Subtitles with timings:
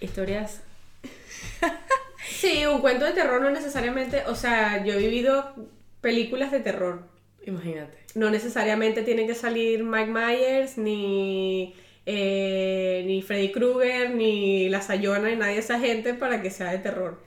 [0.00, 0.62] Historias.
[2.28, 5.54] Sí, un cuento de terror no necesariamente, o sea, yo he vivido
[6.00, 7.02] películas de terror.
[7.46, 7.98] Imagínate.
[8.14, 11.74] No necesariamente tiene que salir Mike Myers, ni,
[12.06, 16.70] eh, ni Freddy Krueger, ni La Sayona, ni nadie de esa gente para que sea
[16.70, 17.20] de terror.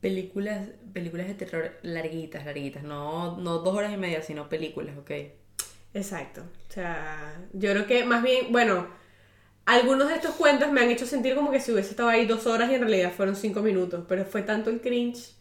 [0.00, 2.82] Películas, películas de terror larguitas, larguitas.
[2.82, 5.10] No, no dos horas y media, sino películas, ok.
[5.94, 6.42] Exacto.
[6.68, 8.88] O sea, yo creo que más bien, bueno,
[9.68, 12.46] algunos de estos cuentos me han hecho sentir como que si hubiese estado ahí dos
[12.46, 15.34] horas y en realidad fueron cinco minutos, pero fue tanto el cringe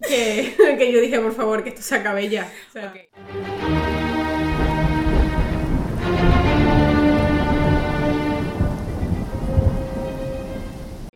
[0.00, 2.50] que, que yo dije, por favor, que esto se acabe ya.
[2.70, 2.92] O sea,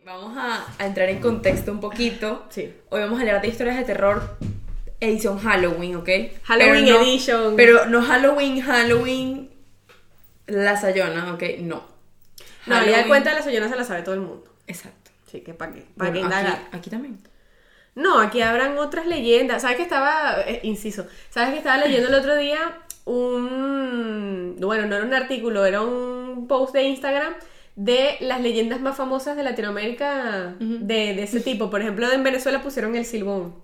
[0.05, 2.45] Vamos a, a entrar en contexto un poquito.
[2.49, 2.73] Sí.
[2.89, 4.37] Hoy vamos a hablar de historias de terror
[4.99, 6.09] edición Halloween, ¿ok?
[6.43, 7.55] Halloween Pero no- edition.
[7.55, 9.49] Pero no Halloween, Halloween,
[10.47, 11.43] la Sayona, ¿ok?
[11.59, 11.92] No.
[12.65, 14.45] No, Halloween- el cuento de la Sayona se la sabe todo el mundo.
[14.67, 15.11] Exacto.
[15.29, 17.17] Sí, que para qué, para Bueno, aquí, aquí también.
[17.95, 19.61] No, aquí habrán otras leyendas.
[19.61, 24.95] ¿Sabes que estaba, eh, inciso, ¿sabes que estaba leyendo el otro día un, bueno, no
[24.95, 27.33] era un artículo, era un post de Instagram
[27.75, 31.69] de las leyendas más famosas de Latinoamérica de, de ese tipo.
[31.69, 33.55] Por ejemplo, en Venezuela pusieron el silbón.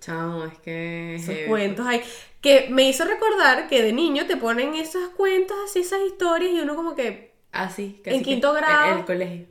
[0.00, 1.16] Chao, es que...
[1.16, 2.02] Esos cuentos hay.
[2.40, 6.60] Que me hizo recordar que de niño te ponen esos cuentos así, esas historias y
[6.60, 7.27] uno como que...
[7.64, 8.00] Ah, sí.
[8.04, 8.92] En quinto que- grado.
[8.92, 9.46] En el colegio.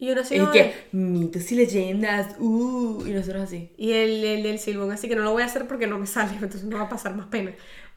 [0.00, 0.38] Y uno así...
[0.38, 3.72] Como que mitos y leyendas, uh, y nosotros así.
[3.76, 6.06] Y el, el del silbón, así que no lo voy a hacer porque no me
[6.06, 7.52] sale, entonces no va a pasar más pena.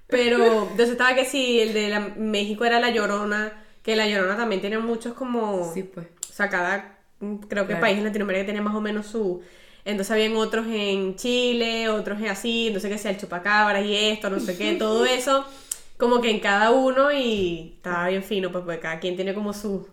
[0.07, 0.37] Pero
[0.71, 3.53] entonces estaba que sí, el de la- México era la Llorona,
[3.83, 5.71] que la Llorona también tiene muchos como...
[5.73, 6.07] Sí, pues.
[6.29, 7.81] O sea, cada, mm, creo que Claro.
[7.81, 9.41] país en Latinoamérica tiene más o menos su...
[9.85, 14.29] Entonces habían otros en Chile, otros en así, sé qué sea, el chupacabras y esto,
[14.29, 15.45] no sé qué, todo eso,
[16.01, 19.53] como que en cada uno y estaba bien fino, pues porque cada quien tiene como
[19.53, 19.87] su,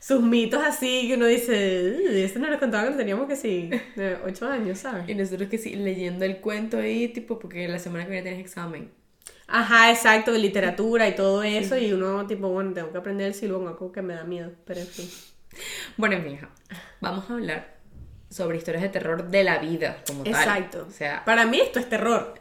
[0.00, 3.70] sus mitos así que uno dice, "Uy, esto nos lo contaban cuando teníamos que sí,
[3.94, 5.08] de 8 años, ¿sabes?
[5.08, 8.44] Y nosotros que sí, leyendo el cuento ahí, tipo, porque la semana que viene tienes
[8.44, 8.90] examen.
[9.46, 13.34] Ajá, exacto, de literatura y todo eso, y uno tipo, bueno, tengo que aprender el
[13.34, 15.08] silbón, algo que me da miedo, pero en fin.
[15.96, 16.50] Bueno, mi hija,
[17.00, 17.76] vamos a hablar
[18.28, 20.32] sobre historias de terror de la vida, como tal.
[20.32, 20.84] Exacto.
[20.88, 22.34] O sea, Para mí esto es terror,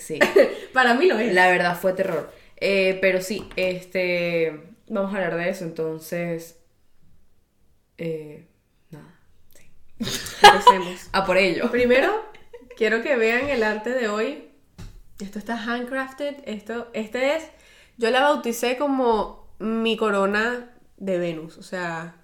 [0.00, 0.18] sí.
[0.72, 1.32] para mí lo es.
[1.32, 2.32] La verdad fue terror.
[2.56, 4.74] Eh, pero sí, este.
[4.88, 6.58] Vamos a hablar de eso, entonces.
[7.98, 8.46] Eh,
[8.90, 9.18] nada,
[9.54, 9.70] sí.
[10.42, 11.08] Empecemos.
[11.12, 11.70] A por ello.
[11.70, 12.24] Primero,
[12.76, 14.48] quiero que vean el arte de hoy.
[15.20, 16.36] Esto está handcrafted.
[16.46, 17.44] Esto, este es.
[17.98, 21.58] Yo la bauticé como mi corona de Venus.
[21.58, 22.16] O sea,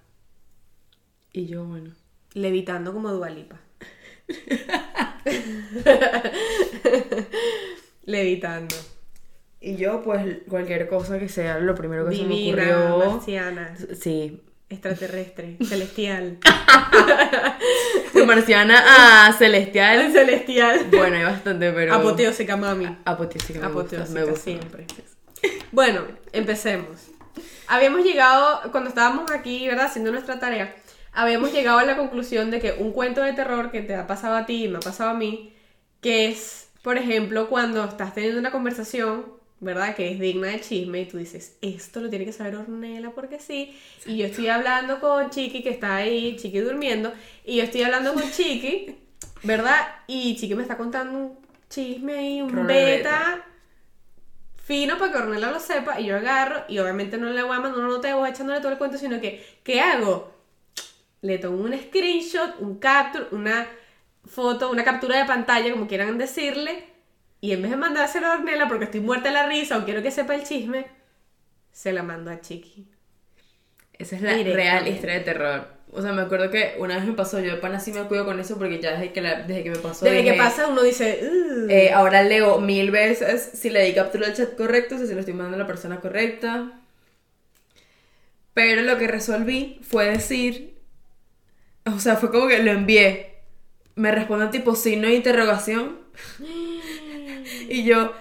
[1.31, 1.93] Y yo, bueno.
[2.33, 3.59] levitando como Dualipa.
[8.05, 8.75] levitando.
[9.59, 13.11] Y yo, pues, cualquier cosa que sea lo primero que se me Divina, ocurrió.
[13.11, 14.41] marciana, Sí.
[14.69, 16.37] extraterrestre, celestial.
[18.13, 20.11] De marciana a celestial.
[20.11, 20.87] celestial.
[20.91, 21.93] Bueno, hay bastante, pero.
[21.95, 22.85] Apoteósica, mami.
[23.05, 23.59] Apoteósica.
[23.59, 24.43] Me gusta, Apoteósica, me gusta.
[24.43, 24.85] siempre.
[25.71, 26.01] Bueno,
[26.33, 27.07] empecemos.
[27.67, 29.87] Habíamos llegado, cuando estábamos aquí, ¿verdad?
[29.87, 30.73] Haciendo nuestra tarea,
[31.17, 34.35] habíamos llegado a la conclusión de que un cuento de terror que te ha pasado
[34.35, 35.51] a ti y me ha pasado a mí,
[35.99, 39.25] que es, por ejemplo, cuando estás teniendo una conversación,
[39.59, 39.95] ¿verdad?
[39.95, 43.39] Que es digna de chisme y tú dices, esto lo tiene que saber Ornella porque
[43.39, 43.75] sí.
[44.05, 47.11] Y yo estoy hablando con Chiqui, que está ahí, Chiqui durmiendo,
[47.43, 48.95] y yo estoy hablando con Chiqui,
[49.41, 49.87] ¿verdad?
[50.05, 53.43] Y Chiqui me está contando un chisme y un Rolo beta
[54.63, 57.59] fino para que Ornella lo sepa y yo agarro y obviamente no le voy a
[57.59, 60.36] mandar una nota de voz echándole todo el cuento, sino que, ¿qué hago?
[61.21, 63.67] Le tomo un screenshot, un capture, una
[64.25, 66.85] foto, una captura de pantalla, como quieran decirle,
[67.41, 70.01] y en vez de mandárselo a Ornella porque estoy muerta de la risa o quiero
[70.03, 70.85] que sepa el chisme,
[71.71, 72.87] se la mando a Chiqui.
[73.93, 75.67] Esa es la real historia de terror.
[75.91, 78.25] O sea, me acuerdo que una vez me pasó, yo de pana sí me cuido
[78.25, 80.05] con eso porque ya desde que, la- desde que me pasó.
[80.05, 81.19] Desde que pasa uno dice,
[81.69, 85.21] eh, ahora leo mil veces si le di captura al chat correcto, si se lo
[85.21, 86.73] estoy mandando a la persona correcta.
[88.53, 90.76] Pero lo que resolví fue decir,
[91.95, 93.35] o sea, fue como que lo envié.
[93.95, 95.99] Me responde tipo signo de interrogación.
[97.69, 98.13] y yo,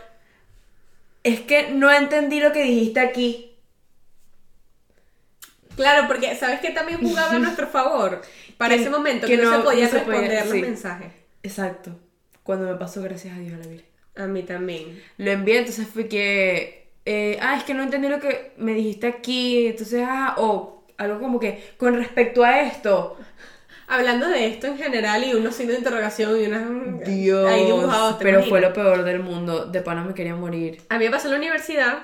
[1.23, 3.53] es que no entendí lo que dijiste aquí.
[5.77, 8.23] Claro, porque ¿sabes que también jugaba a nuestro favor?
[8.57, 10.55] Para Que- ese momento, que que, no, no- se podía no se podía- responder los
[10.55, 10.61] sí.
[10.63, 11.13] mensajes.
[11.43, 11.99] Exacto.
[12.43, 13.87] Cuando me pasó, gracias a Dios a la Virgen.
[14.17, 15.03] A mí también.
[15.19, 16.89] Lo envié, entonces fue que.
[17.05, 19.67] eh, ah, es que no entendí lo que me dijiste aquí.
[19.67, 23.19] Entonces, ah, o algo como que con respecto a esto.
[23.89, 27.47] Hablando de esto en general y unos signos de interrogación y unas Dios.
[27.49, 29.67] ahí dibujados, ¿te pero fue lo peor del mundo.
[29.67, 30.83] De pana me quería morir.
[30.89, 31.99] A mí me pasó en la universidad,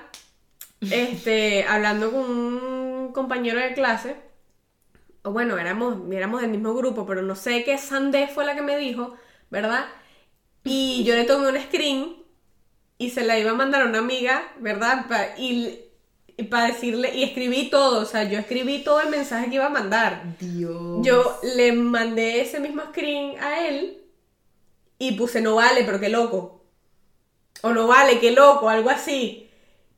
[0.81, 4.17] este, hablando con un compañero de clase,
[5.23, 8.63] o bueno, éramos, éramos del mismo grupo, pero no sé qué Sandé fue la que
[8.63, 9.15] me dijo,
[9.51, 9.87] ¿verdad?
[10.65, 12.23] Y yo le tomé un screen
[12.99, 15.07] y se la iba a mandar a una amiga, ¿verdad?
[15.37, 15.81] Y
[16.45, 19.71] para decirle, y escribí todo, o sea, yo escribí todo el mensaje que iba a
[19.71, 20.23] mandar.
[20.39, 20.99] Dios.
[21.01, 23.99] Yo le mandé ese mismo screen a él
[24.99, 26.65] y puse no vale, pero qué loco.
[27.63, 29.49] O no vale, qué loco, algo así.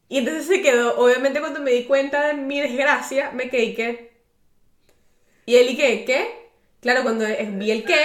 [0.09, 3.75] Y entonces se quedó, obviamente cuando me di cuenta de mi desgracia, me quedé y
[3.75, 4.13] qué.
[5.47, 6.51] Y él y qué, ¿qué?
[6.81, 8.01] Claro, cuando vi el qué,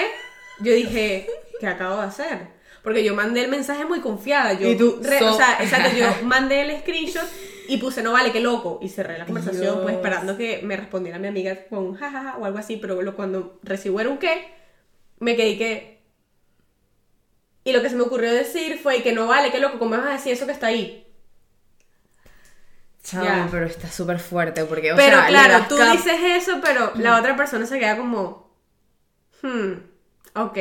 [0.62, 1.28] yo dije,
[1.60, 2.60] ¿qué acabo de hacer?
[2.84, 4.54] Porque yo mandé el mensaje muy confiada.
[4.54, 7.26] Yo Y tú, re- so- o sea, exacto, yo mandé el screenshot
[7.70, 8.80] y puse no vale, qué loco.
[8.82, 9.80] Y cerré la conversación, Dios.
[9.84, 12.78] pues esperando que me respondiera mi amiga con un jajaja o algo así.
[12.78, 14.54] Pero lo- cuando recibo era un qué,
[15.20, 16.00] me quedé que.
[17.64, 20.08] Y lo que se me ocurrió decir fue que no vale, qué loco, ¿cómo vas
[20.08, 21.06] a decir eso que está ahí?
[23.04, 23.48] Chamo, Ya.
[23.50, 27.18] pero está súper fuerte porque, o pero sea, claro, tú cap- dices eso, pero la
[27.20, 28.50] otra persona se queda como.
[29.42, 29.74] Hmm,
[30.36, 30.58] ok.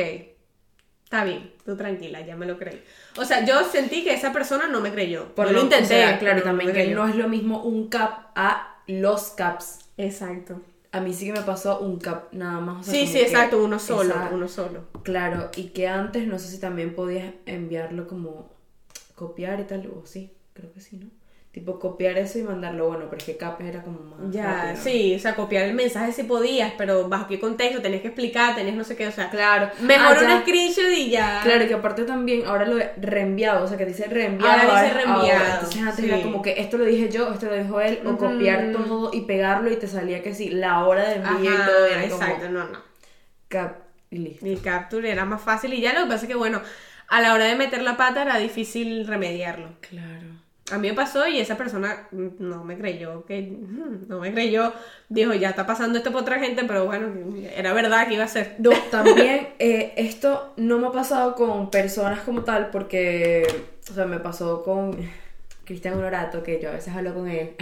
[1.09, 2.83] Está bien, tú tranquila, ya me lo creí.
[3.17, 5.33] O sea, yo sentí que esa persona no me creyó.
[5.33, 5.87] Por yo lo o intenté.
[5.87, 9.79] sea, claro, también que no es lo mismo un cap a los caps.
[9.97, 10.61] Exacto.
[10.91, 12.81] A mí sí que me pasó un cap nada más.
[12.81, 14.85] o sea, Sí, sí, que exacto, uno solo, uno solo.
[15.01, 18.51] Claro, y que antes no sé si también podías enviarlo como
[19.15, 21.07] copiar y tal, o sí, creo que sí, ¿no?
[21.51, 24.31] Tipo copiar eso y mandarlo, bueno, pero es que cap era como más.
[24.31, 24.83] Ya, rápido.
[24.83, 28.53] sí, o sea, copiar el mensaje si podías, pero bajo qué contexto, tenías que explicar,
[28.55, 29.71] tenías no sé qué, o sea, Claro.
[29.81, 31.39] mejor Ah, un screenshot y ya.
[31.41, 34.61] Claro, que aparte también ahora lo de reenviado, o sea, que dice reenviado.
[34.61, 35.53] Ahora dice reenviado, ahora.
[35.55, 36.05] Entonces antes sí.
[36.11, 39.21] era como que esto lo dije yo, esto lo dijo él, o copiar todo y
[39.21, 41.85] pegarlo y te salía que sí, la hora de envío Ajá, y todo.
[41.87, 42.79] Era exacto, como no, no.
[43.47, 43.75] cap
[44.11, 44.45] y listo.
[44.45, 46.61] Mi capture era más fácil y ya lo que pasa es que, bueno,
[47.07, 49.69] a la hora de meter la pata era difícil remediarlo.
[49.81, 50.27] Claro.
[50.71, 53.41] A mí me pasó y esa persona no me creyó, que
[54.07, 54.73] no me creyó,
[55.07, 57.07] dijo, ya está pasando esto por otra gente, pero bueno,
[57.55, 58.55] era verdad que iba a ser.
[58.59, 63.47] No, también eh, esto no me ha pasado con personas como tal, porque,
[63.89, 64.97] o sea, me pasó con
[65.65, 67.55] Cristian Honorato, que yo a veces hablo con él.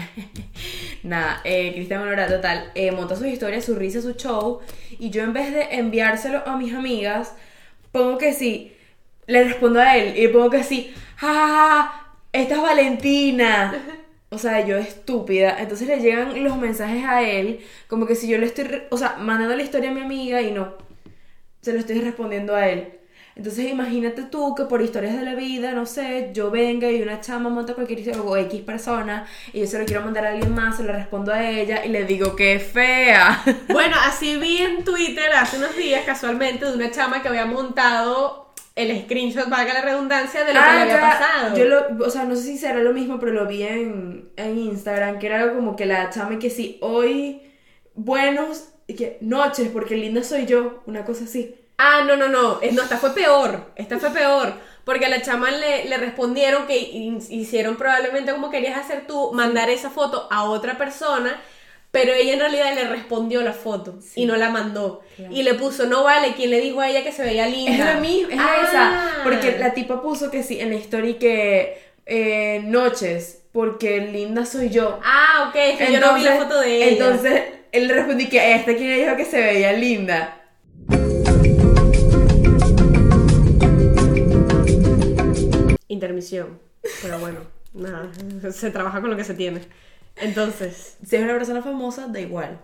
[1.04, 4.62] Nada, eh, Cristian Honorato tal, eh, monta sus historias, su risa, su show,
[5.00, 7.34] y yo en vez de enviárselo a mis amigas,
[7.92, 8.74] pongo que sí,
[9.28, 13.74] le respondo a él, y pongo que sí, ja, ja, ja, esta es Valentina.
[14.30, 15.58] O sea, yo estúpida.
[15.60, 19.16] Entonces le llegan los mensajes a él, como que si yo le estoy, o sea,
[19.18, 20.74] mandando la historia a mi amiga y no,
[21.62, 22.94] se lo estoy respondiendo a él.
[23.38, 27.22] Entonces imagínate tú que por historias de la vida, no sé, yo venga y una
[27.22, 30.56] chama monta cualquier historia o X persona y yo se lo quiero mandar a alguien
[30.56, 33.44] más, se lo respondo a ella y le digo que fea.
[33.70, 38.47] Bueno, así vi en Twitter hace unos días casualmente de una chama que había montado
[38.78, 41.58] el screenshot, valga la redundancia, de lo que le había Ah, ya, pasado.
[41.58, 44.58] Yo lo, o sea, no sé si será lo mismo, pero lo vi en, en
[44.58, 47.42] Instagram, que era algo como que la chama que sí, hoy
[47.96, 51.56] buenos y que noches, porque linda soy yo, una cosa así.
[51.78, 52.60] Ah, no, no, no.
[52.62, 53.72] Eh, No, esta fue peor.
[53.76, 54.54] Esta fue peor.
[54.86, 59.32] Porque a la chama le, le respondieron que hi- hicieron probablemente como querías hacer tú,
[59.34, 61.40] mandar esa foto a otra persona,
[61.92, 65.02] pero ella en realidad le respondió la foto y no la mandó.
[65.16, 65.34] Claro.
[65.34, 67.72] Y le puso, no vale, quien le dijo a ella que se veía linda.
[67.72, 68.68] Es la misma, es Ah.
[68.68, 69.24] esa.
[69.24, 74.70] Porque la tipa puso que sí en la story que eh, noches, porque linda soy
[74.70, 75.00] yo.
[75.04, 76.88] Ah, ok, es que yo no vi la foto de ella.
[76.92, 77.42] Entonces
[77.72, 80.34] él le respondí que esta quien le dijo que se veía linda.
[85.88, 86.60] Intermisión.
[87.02, 87.40] Pero bueno,
[87.74, 88.10] nada,
[88.52, 89.62] se trabaja con lo que se tiene.
[90.22, 92.60] Entonces, Si es una persona famosa, da igual.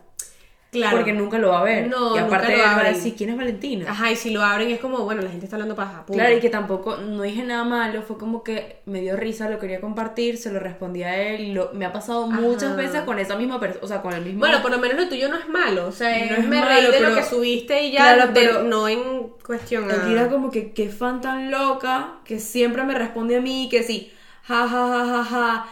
[0.71, 0.97] claro.
[0.97, 1.87] Porque nunca lo va a ver.
[1.87, 2.93] No, y nunca aparte lo él va a abren.
[2.95, 3.85] decir quién es Valentina.
[3.91, 6.03] Ajá, y si lo abren es como, bueno, la gente está hablando paja.
[6.03, 6.13] punto.
[6.13, 9.59] Claro, y que tampoco, no dije nada malo, fue como que me dio risa, lo
[9.59, 12.75] quería compartir, se lo respondí a él, lo, me ha pasado muchas Ajá.
[12.75, 14.39] veces con esa misma persona, o sea, con el mismo...
[14.39, 15.85] Bueno, por lo menos lo tuyo no es malo.
[15.85, 18.31] O sea, No es me malo, reí de lo pero- que subiste y ya, Claro,
[18.31, 19.91] de- pero- no en cuestión.
[19.91, 23.83] Aquí era como que qué fan tan loca que siempre me responde a mí que
[23.83, 24.11] sí,
[24.47, 25.67] ja ja ja ja ja,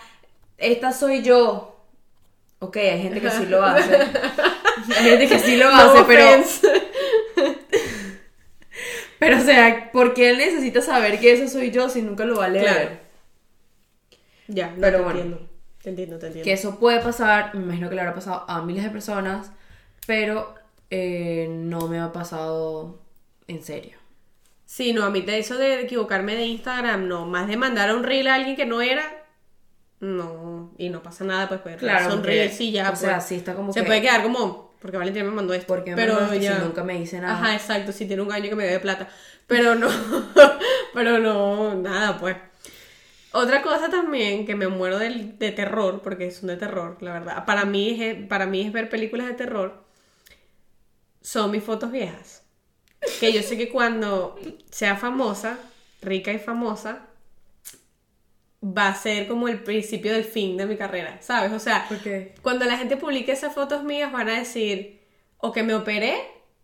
[0.62, 1.68] esta soy yo.
[2.60, 3.96] Ok, hay gente que sí lo hace.
[3.96, 6.68] Hay gente que sí lo No hace, pero, offense.
[9.20, 12.38] pero o sea, ¿por qué él necesita saber que eso soy yo si nunca lo
[12.38, 12.66] va a leer?
[12.66, 12.90] Claro.
[14.48, 15.20] Ya, no Pero te bueno.
[15.20, 15.50] entiendo.
[15.82, 16.46] Te entiendo, te entiendo.
[16.46, 19.52] Que eso puede pasar, me imagino que le habrá pasado a miles de personas,
[20.06, 20.56] pero
[20.90, 23.00] eh, no me ha pasado
[23.48, 23.98] en serio.
[24.66, 27.26] Sí, no, a mí de eso de equivocarme de Instagram, no.
[27.26, 29.21] Más de mandar a un reel a alguien que no era,
[30.02, 30.72] no.
[30.78, 33.26] Y no pasa nada, pues, pues Claro, son porque, reels y ya, o sea, pues.
[33.26, 35.68] sí está como Se que- puede quedar como, porque Valentina me mandó esto.
[35.68, 36.58] Porque me pero mandó esto ya.
[36.58, 37.34] si nunca me dice nada.
[37.36, 39.08] Ajá, exacto, si tiene un año que me debe plata.
[39.48, 39.88] Pero no,
[40.94, 42.36] pero no, nada, pues.
[43.34, 47.46] Otra cosa también que me muero del- de terror, porque son de terror, la verdad.
[47.46, 49.84] Para mí, es, para mí es ver películas de terror.
[51.22, 52.44] son mis fotos viejas.
[53.20, 54.40] Que yo sé que cuando
[54.72, 55.58] sea famosa,
[56.02, 57.06] rica y famosa,
[58.64, 61.52] va a ser como el principio del fin de mi carrera, ¿sabes?
[61.52, 61.88] O sea,
[62.42, 65.02] cuando la gente publique esas fotos mías van a decir
[65.38, 66.16] o que me operé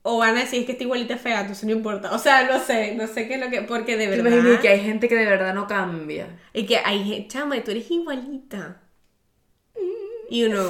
[0.04, 2.13] o van a decir que esta igualita es fea, entonces no importa.
[2.13, 3.63] O sea, no sé, no sé qué es lo que...
[3.63, 4.32] Porque de ¿Te verdad...
[4.32, 6.39] imaginas que hay gente que de verdad no cambia?
[6.54, 8.82] Y que hay gente, chama, y tú eres igualita.
[10.30, 10.70] Y uno...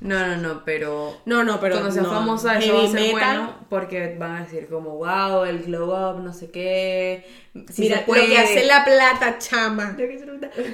[0.00, 1.16] No, no, no, pero...
[1.24, 1.76] No, no, pero...
[1.76, 4.96] Cuando sea no, famosa eso va a ser metal, bueno porque van a decir como,
[4.96, 7.24] wow, el glow up, no sé qué.
[7.70, 8.22] sí Mira, se puede.
[8.22, 9.96] lo que hace la plata, chama.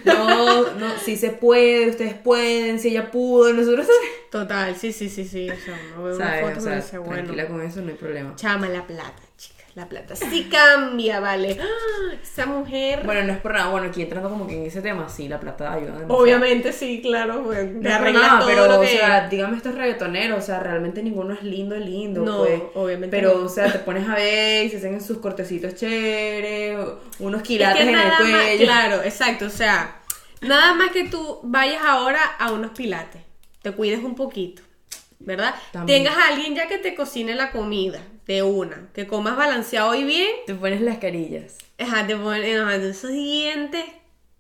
[0.04, 3.86] No, no, si se puede, ustedes pueden, si ella pudo, nosotros
[4.30, 5.48] Total, sí, sí, sí, sí.
[5.50, 7.14] O sea, uno ve una foto O sea, dice, bueno...
[7.14, 8.34] tranquila con eso, no hay problema.
[8.36, 9.51] Chama, la plata, chicas.
[9.74, 11.56] La plata sí cambia, ¿vale?
[11.58, 12.14] ¡Ah!
[12.22, 13.02] Esa mujer...
[13.06, 15.40] Bueno, no es por nada, bueno, aquí entrando como que en ese tema, sí, la
[15.40, 16.14] plata ayuda demasiado.
[16.18, 17.68] Obviamente sí, claro, güey.
[17.68, 21.02] No Te arreglas nada, todo pero, lo o sea, dígame estos reggaetoneros, o sea, realmente
[21.02, 22.60] ninguno es lindo, lindo, No, pues.
[22.74, 23.46] obviamente Pero, no.
[23.46, 26.78] o sea, te pones a ver y se hacen sus cortecitos chéveres,
[27.18, 28.64] unos Es quilates que en el más- cuello.
[28.66, 30.02] claro, exacto, o sea,
[30.42, 33.22] nada más que tú vayas ahora a unos pilates,
[33.62, 34.60] te cuides un poquito,
[35.18, 35.54] ¿verdad?
[35.72, 36.04] También.
[36.04, 40.04] Tengas a alguien ya que te cocine la comida de una, que comas balanceado y
[40.04, 41.58] bien, Te pones las carillas.
[41.78, 43.84] ajá, te ponen ajá, esos dientes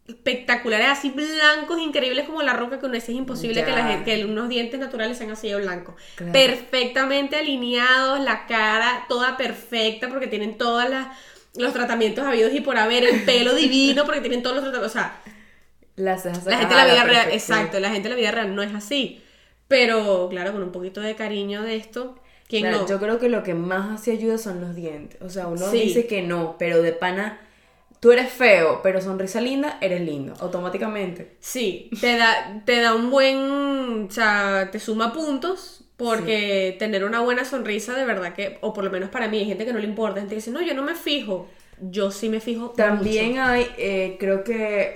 [0.06, 3.64] espectaculares, así blancos, increíbles como la roca, que uno es imposible Ya.
[3.66, 5.94] que, la que unos dientes naturales sean así de blancos.
[6.16, 6.32] Claro.
[6.32, 11.08] Perfectamente alineados, la cara toda perfecta, porque tienen todas las
[11.54, 14.98] los tratamientos habidos y por haber, el pelo divino, porque tienen todos los tratamientos, o
[14.98, 15.20] sea,
[15.96, 18.62] Las la gente en la vida real, exacto, la gente en la vida real no
[18.62, 19.22] es así.
[19.68, 22.16] Pero, claro, con un poquito de cariño de esto,
[22.52, 22.88] ¿quién Claro, no?
[22.88, 25.20] Yo creo que lo que más hace ayuda son los dientes.
[25.22, 25.80] O sea, uno Sí.
[25.80, 27.40] dice que no, pero de pana,
[28.00, 31.36] tú eres feo, pero sonrisa linda, eres lindo, automáticamente.
[31.40, 37.20] Sí, te da, te da un buen, o sea, te suma puntos porque tener una
[37.20, 39.78] buena sonrisa de verdad que, o por lo menos para mí, hay gente que no
[39.78, 41.46] le importa, gente que dice, no, yo no me fijo,
[41.80, 42.70] yo sí me fijo.
[42.70, 43.42] También mucho.
[43.42, 44.94] hay, eh, creo que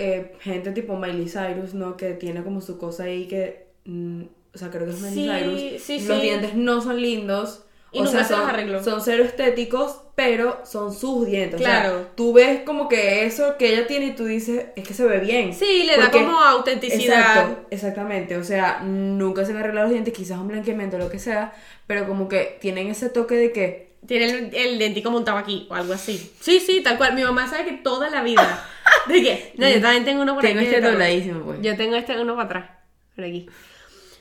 [0.00, 1.96] eh, gente tipo Miley Cyrus, ¿no?
[1.96, 4.22] Que tiene como su cosa ahí que, mm,
[4.58, 5.82] o sea, creo que es Miley Sí, Cyrus.
[5.82, 6.22] sí, los sí.
[6.22, 7.64] dientes no son lindos.
[7.90, 11.58] Y o nunca sea, se los son, son cero estéticos, pero son sus dientes.
[11.58, 11.88] O Claro.
[12.00, 15.06] sea, tú ves como que eso que ella tiene y tú dices, es que se
[15.06, 15.54] ve bien.
[15.54, 17.18] Sí, le da como autenticidad.
[17.18, 18.36] Exacto, exactamente.
[18.36, 21.54] O sea, nunca se han arreglado los dientes, quizás un blanqueamiento o lo que sea,
[21.86, 23.88] pero como que tienen ese toque de que.
[24.06, 26.30] Tiene el, el dentico montado aquí o algo así.
[26.40, 27.14] Sí, sí, tal cual.
[27.14, 28.64] Mi mamá sabe que toda la vida.
[29.08, 29.52] ¿De qué?
[29.56, 30.66] No, yo también tengo uno por Tengo aquí.
[30.66, 30.98] este de terror.
[30.98, 31.58] dobladísimo, pues.
[31.62, 32.70] Yo tengo este uno para atrás.
[33.16, 33.48] Por aquí.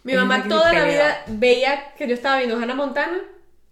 [0.04, 3.20] Mi Es mamá toda la vida veía que yo estaba viendo Hannah Montana.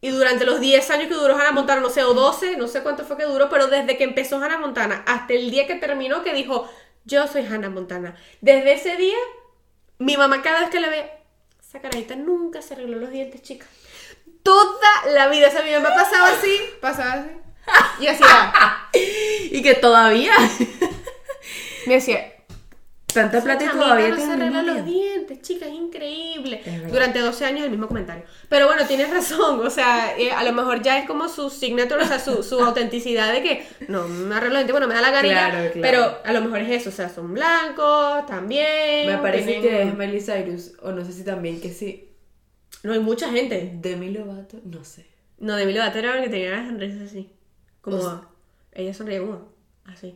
[0.02, 2.84] Y durante los 10 años que duró Hannah Montana, no sé, o 12, no sé
[2.84, 6.22] cuánto fue que duró, pero desde que empezó Hannah Montana hasta el día que terminó,
[6.24, 6.70] que dijo,
[7.06, 8.16] yo soy Hannah Montana.
[8.42, 9.18] Desde ese día,
[9.98, 11.10] mi mamá cada vez que la ve,
[11.60, 13.66] esa carajita nunca se arregló los dientes, chica.
[14.44, 17.30] Toda la vida, o sea, mi mamá pasaba así, pasaba así,
[18.00, 18.54] y hacía,
[19.52, 20.34] Y que todavía.
[21.88, 22.35] me decía,
[23.16, 24.92] Tanta plata y todavía no se arregla los diente.
[24.92, 26.62] dientes, chica, es increíble.
[26.66, 26.92] Es.
[26.92, 28.24] Durante 12 años el mismo comentario.
[28.50, 32.04] Pero bueno, tienes razón, o sea, eh, a lo mejor ya es como su signature,
[32.04, 35.02] o sea, su, su autenticidad de que no me arreglo los dientes, bueno, me da
[35.02, 35.82] la Claro, claro.
[35.82, 39.08] pero a lo mejor es eso, o sea, son blancos también.
[39.08, 42.12] Me parece tienen- que es Miley Cyrus, o no sé si también que sí.
[42.84, 43.72] No hay mucha gente.
[43.82, 45.08] Demi Lovato, no sé.
[45.40, 47.32] No, de mi Lovato era que tenía la sonrisa así.
[47.82, 48.22] Como, O sea-
[48.74, 49.50] ella sonreía como,
[49.86, 50.16] así.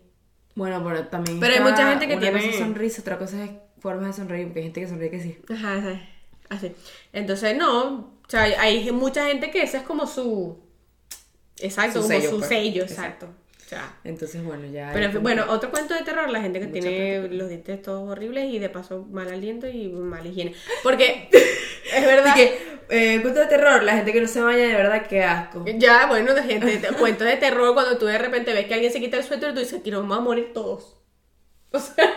[0.60, 1.40] Bueno, pero también.
[1.40, 4.14] Pero hay mucha gente que una tiene- cosa es sonrisa, otra cosa es formas de
[4.22, 5.38] sonreír, porque hay gente que sonríe que sí.
[5.50, 6.02] Ajá, ajá,
[6.50, 6.72] así.
[7.14, 10.60] Entonces, no, o sea, hay- hay mucha gente que ese es como su...
[11.58, 12.50] Exacto, Su como sello, su pues.
[12.50, 13.26] sello, Exacto.
[13.26, 13.39] exacto.
[14.04, 14.90] Entonces, bueno, ya.
[14.94, 17.82] pero hay como bueno, otro cuento de terror, la gente que Mucha tiene los dientes
[17.82, 20.56] todos horribles y de paso mal aliento y mala higiene.
[20.84, 21.30] Porque
[21.94, 22.58] es verdad que,
[22.90, 25.66] eh, cuento de terror, la gente que no se baña, de verdad, qué asco.
[25.78, 28.92] Ya, bueno, de gente, te- cuentos de terror cuando tú de repente ves que alguien
[28.92, 30.96] se quita el suéter y tú dices, aquí nos vamos a morir todos.
[31.72, 32.12] O sea,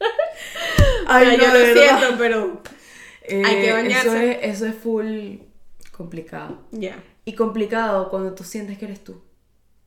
[1.06, 1.98] Ay, no, yo lo verdad.
[1.98, 2.62] siento, pero
[3.22, 4.06] Eh, Hay que bañarse.
[4.08, 5.36] Eso es, eso es full
[5.92, 6.66] complicado.
[6.70, 7.02] ya.
[7.24, 9.22] Y complicado cuando tú sientes que eres tú.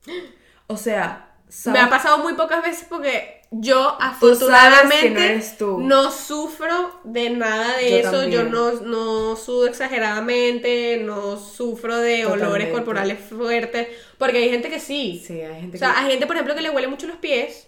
[0.71, 1.33] O sea,
[1.65, 5.41] Me ha pasado muy pocas veces porque yo afortunadamente
[5.79, 8.11] no sufro de nada de Yo eso.
[8.11, 8.31] también.
[8.31, 13.87] Yo no, no sudo exageradamente, no sufro de olores corporales fuertes.
[14.19, 15.23] Porque hay gente que sí.
[15.25, 15.99] Sí, hay gente O sea, que...
[15.99, 17.67] hay gente, por ejemplo, que le huele mucho los pies.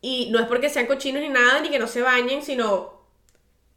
[0.00, 2.94] Y no es porque sean cochinos ni nada, ni que no se bañen, sino.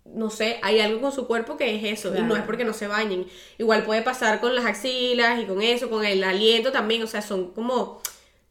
[0.06, 2.16] No sé, hay algo con su cuerpo que es eso.
[2.16, 3.26] Y no es porque no se bañen.
[3.58, 7.02] Igual puede pasar con las axilas y con eso, con el aliento también.
[7.02, 8.02] O sea, son como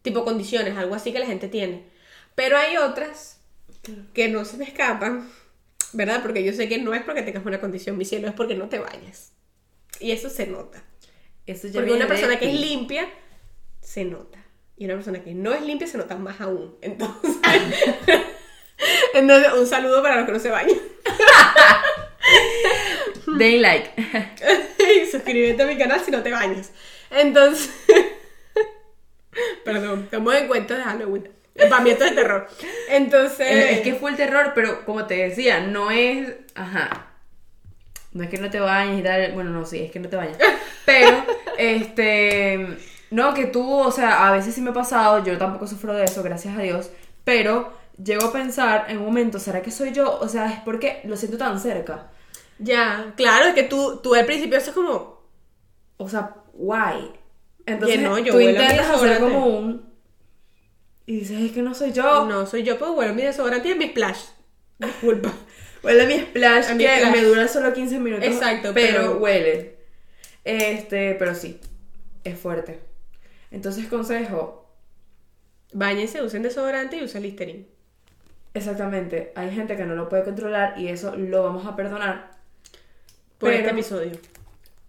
[0.02, 1.84] tipo condiciones, algo así que la gente tiene.
[2.34, 3.40] Pero hay otras
[4.14, 5.28] que no se me escapan,
[5.92, 6.22] ¿verdad?
[6.22, 8.68] Porque yo sé que no es porque tengas una condición, mi cielo, es porque no
[8.68, 9.32] te bañas.
[10.00, 10.82] Y eso se nota.
[11.46, 13.08] Eso ya Porque una persona que es limpia
[13.80, 14.38] se nota.
[14.76, 16.76] Y una persona que no es limpia se nota más aún.
[16.82, 17.36] Entonces,
[19.14, 20.78] entonces un saludo para los que no se bañan.
[23.38, 23.90] Den like.
[25.02, 26.70] y suscríbete a mi canal si no te bañas.
[27.10, 27.70] Entonces,
[29.64, 31.28] perdón, estamos en cuentos de Halloween.
[31.68, 32.46] Para mí esto es terror.
[32.88, 36.28] Entonces, Es que fue el terror, pero como te decía, no es.
[36.54, 37.06] Ajá.
[38.12, 39.32] No es que no te bañes y tal.
[39.32, 40.38] Bueno, no, sí, es que no te bañas.
[40.86, 41.24] Pero,
[41.58, 42.78] este.
[43.10, 45.24] No, que tú, o sea, a veces sí me ha pasado.
[45.24, 46.90] Yo tampoco sufro de eso, gracias a Dios.
[47.24, 50.18] Pero llego a pensar en un momento, ¿será que soy yo?
[50.20, 52.10] O sea, es porque lo siento tan cerca.
[52.58, 55.22] ya, claro, es que tú, tú al principio eso es como,
[55.98, 57.12] O sea, guay.
[57.68, 59.88] Entonces, Que no, yo tú huelo intentas hacer como un.
[61.06, 62.26] Y dices, es que no soy yo.
[62.26, 64.20] no soy yo, pues bueno, mi desodorante y mi splash.
[64.78, 65.32] Disculpa.
[65.82, 67.12] Huele mi splash mi que splash.
[67.12, 68.26] me dura solo 15 minutos.
[68.26, 69.78] Exacto, pero, pero- huele.
[70.44, 71.60] Este, pero sí,
[72.24, 72.80] es fuerte.
[73.50, 74.66] Entonces, consejo,
[75.72, 77.66] Báñense, usen desodorante y usen Listerine.
[78.54, 82.30] exactamente, hay gente que no lo puede controlar y eso lo vamos a perdonar
[83.38, 84.12] Por Pero- este episodio.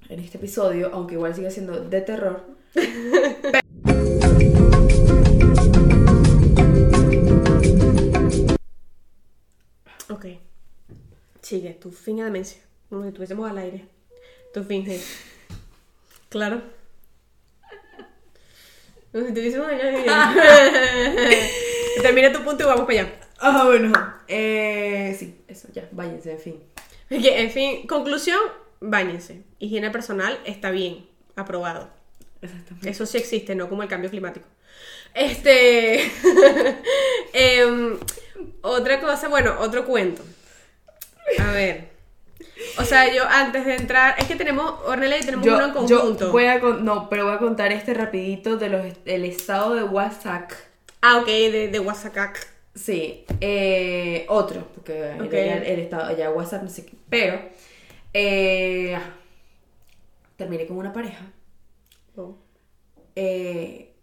[0.07, 2.45] en este episodio, aunque igual sigue siendo de terror.
[10.09, 10.25] Ok.
[11.41, 12.61] Sigue, tu fin de demencia.
[12.89, 13.85] Como si estuviésemos al aire.
[14.53, 14.99] Tu finge.
[16.29, 16.61] Claro.
[19.11, 20.05] Como si estuviésemos al aire.
[22.01, 23.19] Termina tu punto y vamos para allá.
[23.41, 23.91] Ah, bueno,
[24.27, 26.63] eh, sí, eso, ya, váyanse, en fin.
[27.09, 28.39] En fin, conclusión,
[28.81, 29.43] báñense.
[29.59, 31.98] Higiene personal está bien, aprobado.
[32.41, 32.89] Exactamente.
[32.89, 34.47] Eso sí existe, no como el cambio climático.
[35.13, 36.03] Este.
[37.33, 37.97] em,
[38.61, 40.23] otra cosa, bueno, otro cuento.
[41.39, 41.89] A ver.
[42.77, 44.15] O sea, yo antes de entrar.
[44.19, 46.31] Es que tenemos, Ornella y tenemos uno en yo conjunto.
[46.31, 49.83] voy a, con- no, pero voy a contar este rapidito de los, del estado de
[49.83, 50.51] WhatsApp.
[51.01, 51.93] Ah, ok, de, de.
[52.75, 56.93] Sí, eh, otro, porque el, el estado, ya WhatsApp, no sé qué.
[57.09, 57.41] Pero,
[58.13, 58.97] eh,
[60.37, 61.25] terminé con una pareja.
[62.19, 62.35] Oh.
[63.15, 63.95] eh,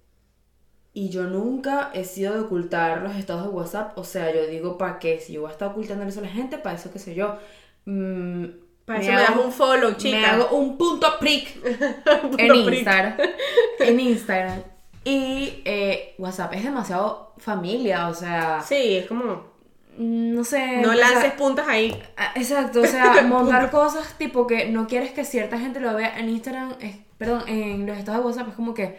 [0.92, 3.98] y yo nunca he sido de ocultar los estados de WhatsApp.
[3.98, 5.20] O sea, yo digo, ¿para qué?
[5.20, 7.37] Si yo voy a estar ocultando eso a la gente, para eso qué sé yo.
[7.85, 8.46] Mm,
[8.87, 10.16] Para eso me das un follow, chica.
[10.16, 11.61] Me hago un punto prick
[12.22, 12.79] Punto en prick.
[12.79, 13.14] Instagram.
[13.81, 14.62] en Instagram.
[15.05, 19.56] Y eh, WhatsApp es demasiado familia, o sea, Sí, es como.
[19.98, 20.78] Mm, no sé.
[20.78, 22.00] No o sea, lances puntas ahí.
[22.16, 26.18] ah, Exacto, o sea, montar cosas tipo que no quieres que cierta gente lo vea
[26.18, 28.98] en Instagram, es- perdón, en los estados de WhatsApp es como que,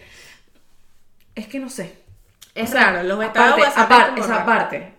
[1.36, 1.94] es que no sé.
[2.56, 4.94] Es raro, los estados de WhatsApp es aparte, esa parte,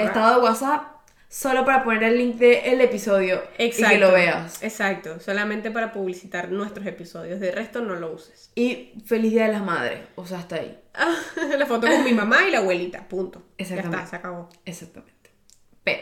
[0.00, 0.84] estado de WhatsApp,
[1.28, 3.94] solo para poner el link del episodio Exacto.
[3.94, 4.62] y que lo veas.
[4.62, 7.38] Exacto, solamente para publicitar nuestros episodios.
[7.40, 8.50] De resto, no lo uses.
[8.54, 10.78] Y feliz día de las madres, o sea, hasta ahí.
[10.94, 11.14] Ah,
[11.58, 13.40] la foto con mi mamá y la abuelita, punto.
[13.40, 13.96] Ya Exactamente.
[13.98, 14.48] está, se acabó.
[14.64, 15.21] Exactamente.
[15.84, 16.00] Pero,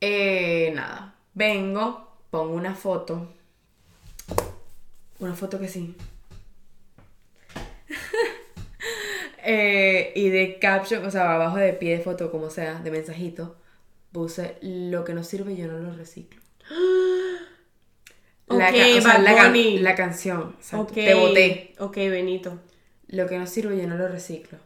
[0.00, 3.32] eh, nada, vengo, pongo una foto.
[5.20, 5.94] Una foto que sí.
[9.44, 13.56] Eh, y de caption, o sea, abajo de pie de foto, como sea, de mensajito,
[14.12, 16.40] puse lo que no sirve yo no lo reciclo.
[18.48, 20.92] La, Ok, ca- o sea, Bad la, can- la canción, exacto, Ok.
[20.94, 21.74] te boté.
[21.78, 22.60] Ok, Benito.
[23.08, 24.58] Lo que no sirve yo no lo reciclo.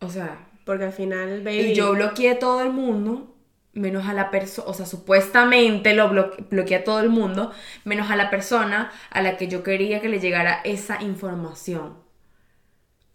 [0.00, 1.58] O sea, Porque al final, baby.
[1.72, 3.34] Y yo bloqueé a todo el mundo,
[3.72, 7.52] menos a la persona, o sea, supuestamente lo blo- bloqueé a todo el mundo,
[7.84, 11.94] menos a la persona a la que yo quería que le llegara esa información.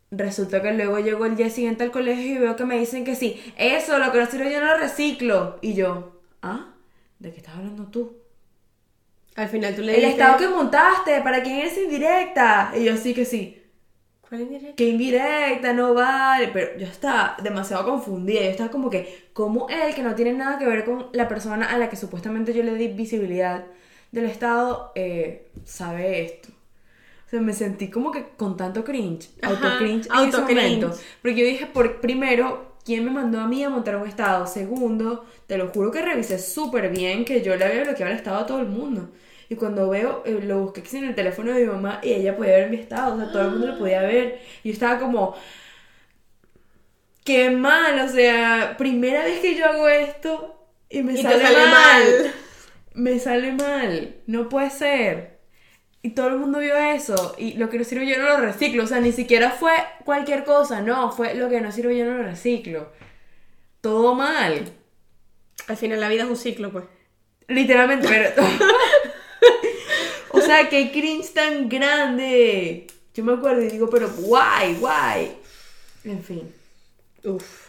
[0.09, 3.15] Resulta que luego llegó el día siguiente al colegio y veo que me dicen que
[3.15, 5.59] sí, eso, lo que no sirve yo no lo reciclo.
[5.61, 6.69] Y yo, ¿ah?
[7.19, 8.15] ¿De qué estás hablando tú?
[9.35, 12.71] Al final tú le El dijiste- estado que montaste, ¿para quién eres indirecta?
[12.77, 13.61] Y yo sí que sí.
[14.29, 14.75] ¿Cuál indirecta?
[14.75, 19.95] que indirecta, no vale, pero yo estaba demasiado confundida, yo estaba como que, como él,
[19.95, 22.75] que no tiene nada que ver con la persona a la que supuestamente yo le
[22.75, 23.65] di visibilidad
[24.11, 26.49] del Estado, eh, sabe esto.
[27.27, 30.41] O sea, me sentí como que con tanto cringe, Ajá, auto cringe en ese auto-cringe.
[30.41, 30.91] momento.
[31.21, 34.47] Porque yo dije, por, primero, ¿quién me mandó a mí a montar un Estado?
[34.47, 38.37] Segundo, te lo juro que revisé súper bien que yo le había bloqueado el Estado
[38.39, 39.09] a todo el mundo.
[39.49, 42.53] Y cuando veo, eh, lo busqué en el teléfono de mi mamá y ella podía
[42.57, 44.39] ver mi estado, o sea, todo el mundo lo podía ver.
[44.63, 45.35] Y yo estaba como,
[47.23, 51.57] qué mal, o sea, primera vez que yo hago esto y me Y sale, sale
[51.57, 51.71] mal.
[51.71, 52.33] mal.
[52.93, 55.37] Me sale mal, no puede ser.
[56.01, 57.35] Y todo el mundo vio eso.
[57.37, 58.83] Y lo que no sirve yo no lo reciclo.
[58.83, 59.73] O sea, ni siquiera fue
[60.05, 62.91] cualquier cosa, no, fue lo que no sirve yo no lo reciclo.
[63.81, 64.71] Todo mal.
[65.67, 66.85] Al final la vida es un ciclo, pues.
[67.47, 68.29] Literalmente, pero.
[70.47, 72.87] sea, qué cringe tan grande.
[73.13, 75.37] Yo me acuerdo y digo, pero guay, guay.
[76.03, 76.43] En fin.
[77.23, 77.67] Uf.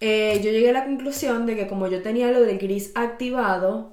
[0.00, 3.92] Eh, yo llegué a la conclusión de que como yo tenía lo del gris activado,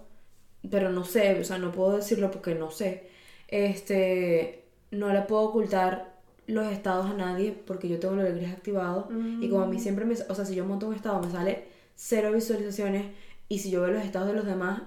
[0.69, 3.09] pero no sé, o sea, no puedo decirlo porque no sé,
[3.49, 6.15] este, no le puedo ocultar
[6.47, 9.09] los estados a nadie porque yo tengo lo del gris activado
[9.41, 11.65] y como a mí siempre me, o sea, si yo monto un estado me sale
[11.95, 13.05] cero visualizaciones
[13.49, 14.81] y si yo veo los estados de los demás,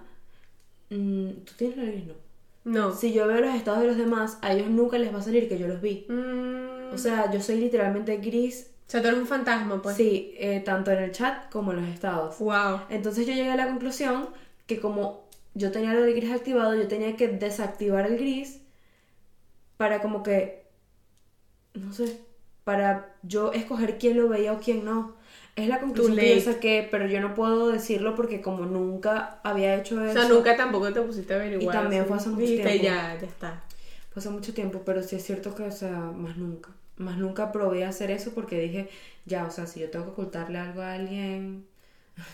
[0.88, 2.29] mm, tú tienes lo del gris, no.
[2.64, 2.94] No.
[2.94, 5.48] Si yo veo los estados de los demás, a ellos nunca les va a salir
[5.48, 6.06] que yo los vi.
[6.08, 9.96] Mm, O sea, yo soy literalmente gris, o sea, tú eres un fantasma, pues.
[9.96, 12.38] sí, eh, tanto en el chat como en los estados.
[12.38, 12.82] Wow.
[12.88, 14.28] Entonces yo llegué a la conclusión
[14.66, 18.60] que como yo tenía lo del gris activado, yo tenía que desactivar el gris
[19.76, 20.66] para como que,
[21.74, 22.20] no sé,
[22.64, 25.14] para yo escoger quién lo veía o quién no.
[25.56, 26.40] Es la conclusión que yo late.
[26.40, 30.56] saqué, pero yo no puedo decirlo porque como nunca había hecho O eso, sea, nunca
[30.56, 31.62] tampoco te pusiste a averiguar.
[31.62, 32.76] Y también fue hace mucho tiempo.
[32.76, 33.62] ya, ya está.
[34.10, 36.70] fue hace mucho tiempo, pero sí es cierto que, o sea, más nunca.
[36.96, 38.88] Más nunca probé hacer eso porque dije,
[39.24, 41.66] ya, o sea, si yo tengo que ocultarle algo a alguien,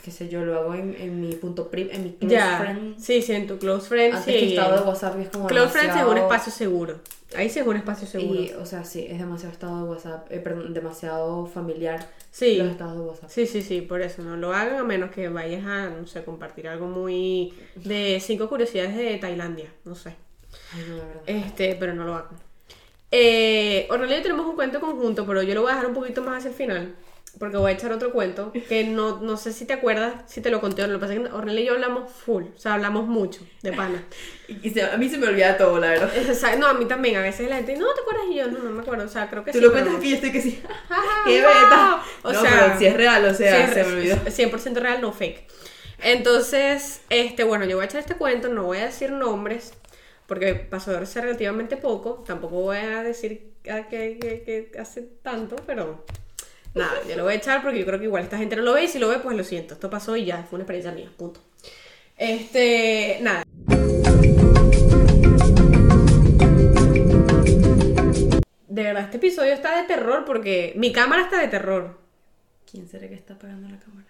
[0.05, 2.59] qué sé yo, lo hago en, en mi punto prim, en mi close Ya.
[2.59, 2.99] friend.
[2.99, 4.17] Sí, sí, en tu close friends.
[4.19, 4.41] Antes sí.
[4.41, 7.01] que estado de WhatsApp es como Close friends es un demasiado- espacio seguro.
[7.37, 8.41] Ahí sí es un espacio seguro.
[8.41, 12.57] Y, o sea, sí, es demasiado estado de WhatsApp, eh, perdón, demasiado familiar Sí.
[12.57, 13.31] los estados de WhatsApp.
[13.31, 16.23] Sí, sí, sí, por eso no lo hagan a menos que vayas a, no sé,
[16.25, 20.15] compartir algo muy de cinco curiosidades de Tailandia, no sé.
[20.75, 21.23] Ay, no, de verdad.
[21.27, 22.37] Este, pero no lo hagan.
[23.11, 23.89] Eh,
[24.23, 26.55] tenemos un cuento conjunto, pero yo lo voy a dejar un poquito más hacia el
[26.57, 26.95] final,
[27.39, 30.51] porque voy a echar otro cuento que no, no sé si te acuerdas, si te
[30.51, 30.95] lo conté o no.
[30.95, 33.73] Lo que pasa es que Ornella y yo hablamos full, o sea, hablamos mucho de
[33.73, 34.03] pana.
[34.63, 36.11] Y se- a mí se me olvida todo, la verdad.
[36.31, 38.27] O sea, no, a mí también, a veces la gente, no, ¿te acuerdas?
[38.31, 39.65] Y yo, no, no me acuerdo, o sea, creo que Tú sí.
[39.65, 40.63] lo pero cuentas aquí yo estoy que sí.
[41.27, 42.03] ¡Qué beta!
[42.23, 44.17] O no, sea, pero si es real, o sea, Sí, se me olvidó.
[44.17, 45.47] 100% real, no fake.
[46.03, 49.73] Entonces, este, bueno, yo voy a echar este cuento, no voy a decir nombres,
[50.27, 55.57] porque pasó de hace relativamente poco, tampoco voy a decir que, que- que hace tanto,
[55.67, 56.05] pero
[56.77, 58.75] nada, yo lo voy a echar porque yo creo que igual esta gente no lo
[58.75, 60.93] ve y si lo ve, pues lo siento, esto pasó y ya, fue una experiencia
[60.93, 61.41] mía, punto.
[62.17, 63.43] Este, nada.
[68.69, 71.99] De verdad, este episodio está de terror porque mi cámara está de terror.
[72.71, 74.07] ¿Quién será que está apagando la cámara?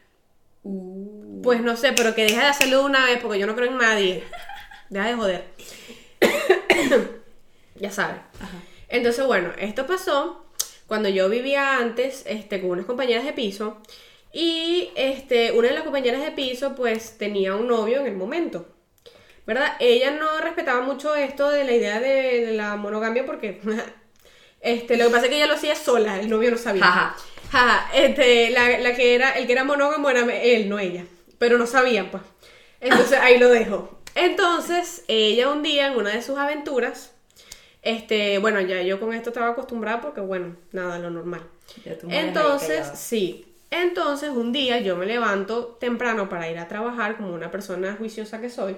[1.42, 3.70] Pues no sé, pero que deje de hacerlo de una vez porque yo no creo
[3.70, 4.24] en nadie.
[4.90, 5.44] Deja de joder.
[7.76, 8.20] ya sabes.
[8.88, 10.45] Entonces, bueno, esto pasó
[10.86, 13.78] cuando yo vivía antes este, con unas compañeras de piso.
[14.32, 18.66] Y este, una de las compañeras de piso, pues tenía un novio en el momento.
[19.46, 19.74] ¿Verdad?
[19.78, 23.60] Ella no respetaba mucho esto de la idea de, de la monogamia porque.
[24.58, 26.82] Este, lo que pasa es que ella lo hacía sola, el novio no sabía.
[26.82, 27.16] Jaja.
[27.52, 31.04] Jaja, este, la, la que era, el que era monógamo era él, no ella.
[31.38, 32.24] Pero no sabían, pues.
[32.80, 34.00] Entonces ahí lo dejo.
[34.16, 37.12] Entonces, ella un día en una de sus aventuras,
[37.86, 41.42] este, bueno, ya yo con esto estaba acostumbrada porque, bueno, nada, lo normal.
[42.10, 43.54] Entonces, sí.
[43.70, 48.40] Entonces, un día yo me levanto temprano para ir a trabajar, como una persona juiciosa
[48.40, 48.76] que soy.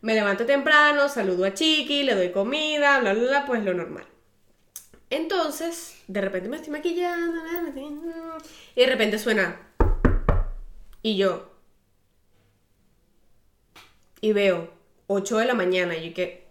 [0.00, 4.04] Me levanto temprano, saludo a Chiqui, le doy comida, bla, bla, bla, pues lo normal.
[5.10, 7.98] Entonces, de repente me estoy maquillando, me estoy-
[8.74, 9.60] y de repente suena.
[11.02, 11.50] Y yo.
[14.20, 14.70] Y veo
[15.06, 16.46] 8 de la mañana, y yo que.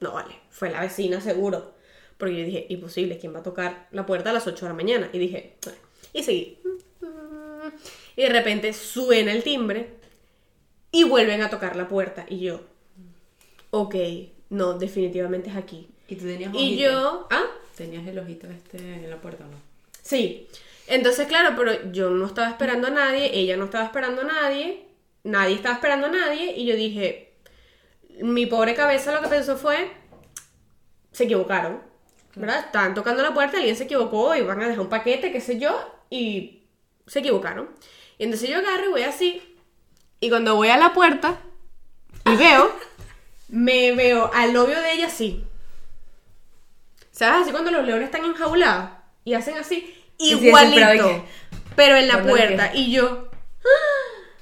[0.00, 1.74] No vale, fue la vecina seguro.
[2.16, 4.74] Porque yo dije, imposible, ¿quién va a tocar la puerta a las 8 de la
[4.74, 5.10] mañana?
[5.12, 5.78] Y dije, "Bueno".
[6.14, 6.58] y seguí.
[8.16, 9.90] Y de repente suena el timbre
[10.90, 12.24] y vuelven a tocar la puerta.
[12.28, 12.62] Y yo,
[13.70, 13.94] ok,
[14.48, 15.88] no, definitivamente es aquí.
[16.08, 16.82] Y tú tenías Y ojito.
[16.82, 17.44] yo, ¿ah?
[17.76, 19.56] ¿Tenías el ojito este en la puerta o no?
[20.00, 20.48] Sí.
[20.86, 24.84] Entonces, claro, pero yo no estaba esperando a nadie, ella no estaba esperando a nadie,
[25.24, 27.32] nadie estaba esperando a nadie, y yo dije,
[28.22, 29.90] mi pobre cabeza lo que pensó fue,
[31.16, 31.80] se equivocaron,
[32.34, 32.66] ¿verdad?
[32.66, 35.58] Estaban tocando la puerta, alguien se equivocó, y van a dejar un paquete, qué sé
[35.58, 35.74] yo,
[36.10, 36.64] y
[37.06, 37.70] se equivocaron.
[38.18, 39.56] Y entonces yo agarro y voy así,
[40.20, 41.40] y cuando voy a la puerta,
[42.26, 42.70] y veo,
[43.48, 45.42] me veo al novio de ella así.
[47.12, 47.44] ¿Sabes?
[47.44, 48.90] Así cuando los leones están enjaulados
[49.24, 51.24] y hacen así, Y sí, desesperado, ¿y igualito,
[51.76, 52.74] pero en la ¿Cuándo puerta.
[52.74, 53.30] Y yo,
[53.64, 54.36] ¡ah!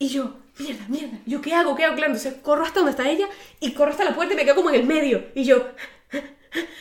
[0.00, 1.76] y yo, mierda, mierda, ¿yo qué hago?
[1.76, 1.96] ¿Qué hago?
[1.96, 3.28] Claro, entonces corro hasta donde está ella
[3.60, 5.26] y corro hasta la puerta y me quedo como en el medio.
[5.34, 5.68] Y yo,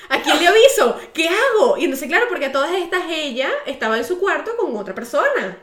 [0.09, 0.99] ¿a quién le aviso?
[1.13, 1.77] ¿Qué hago?
[1.77, 5.57] Y entonces, claro, porque a todas estas ella estaba en su cuarto con otra persona.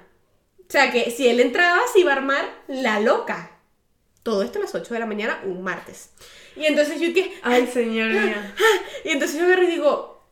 [0.61, 3.59] O sea que si él entraba, se iba a armar la loca.
[4.23, 6.11] Todo esto a las 8 de la mañana, un martes.
[6.57, 8.55] Y entonces yo que, Ay, señor mía.
[9.05, 10.25] y entonces yo agarro y digo,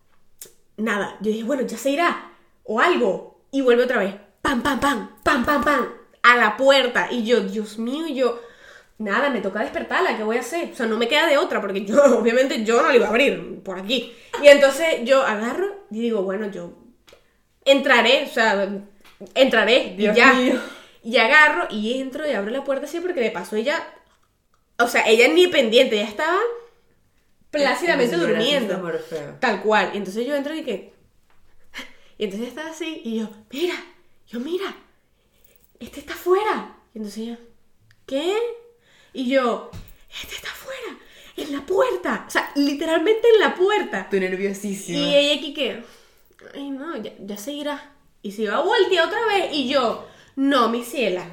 [0.76, 1.16] nada.
[1.20, 2.32] Yo dije, bueno, ya se irá.
[2.64, 3.42] O algo.
[3.50, 4.14] Y vuelve otra vez.
[4.42, 5.99] Pam, pam, pam, pam, pam, pam.
[6.22, 7.08] A la puerta.
[7.10, 8.40] Y yo, Dios mío, y yo,
[8.98, 10.70] nada, me toca despertarla, ¿qué voy a hacer?
[10.72, 13.10] O sea, no me queda de otra, porque yo, obviamente, yo no la iba a
[13.10, 14.14] abrir por aquí.
[14.42, 16.72] Y entonces yo agarro y digo, bueno, yo
[17.64, 18.68] entraré, o sea,
[19.34, 20.32] entraré Dios y ya.
[20.34, 20.60] mío.
[21.02, 23.82] Y agarro y entro y abro la puerta así porque de paso ella,
[24.78, 26.38] o sea, ella ni pendiente, ella estaba
[27.50, 28.92] plácidamente durmiendo.
[29.40, 29.90] Tal cual.
[29.94, 30.92] Y entonces yo entro y que.
[32.18, 33.74] Y entonces ella estaba así y yo, mira,
[34.26, 34.76] yo, mira,
[35.80, 36.76] este está afuera.
[36.94, 37.38] Y entonces ella,
[38.06, 38.36] ¿qué?
[39.12, 39.70] Y yo,
[40.22, 40.98] este está afuera,
[41.36, 42.24] en la puerta.
[42.28, 44.08] O sea, literalmente en la puerta.
[44.10, 44.98] Tú nerviosísima.
[44.98, 45.82] Y ella aquí que,
[46.54, 47.94] ay no, ya, ya se irá.
[48.22, 49.50] Y se iba a voltear otra vez.
[49.52, 51.24] Y yo, no, mi ciela.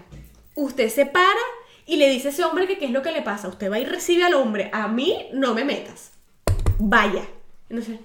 [0.56, 1.40] Usted se para
[1.86, 3.48] y le dice a ese hombre que qué es lo que le pasa.
[3.48, 4.70] Usted va y recibe al hombre.
[4.74, 6.12] A mí no me metas.
[6.80, 7.28] Vaya.
[7.70, 8.00] Entonces,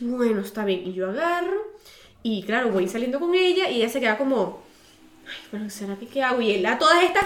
[0.00, 0.86] ay, bueno, está bien.
[0.86, 1.78] Y yo agarro.
[2.22, 3.70] Y claro, voy saliendo con ella.
[3.70, 4.62] Y ella se queda como,
[5.28, 6.40] ay, bueno, ¿será que qué hago?
[6.40, 7.24] Y él a todas estas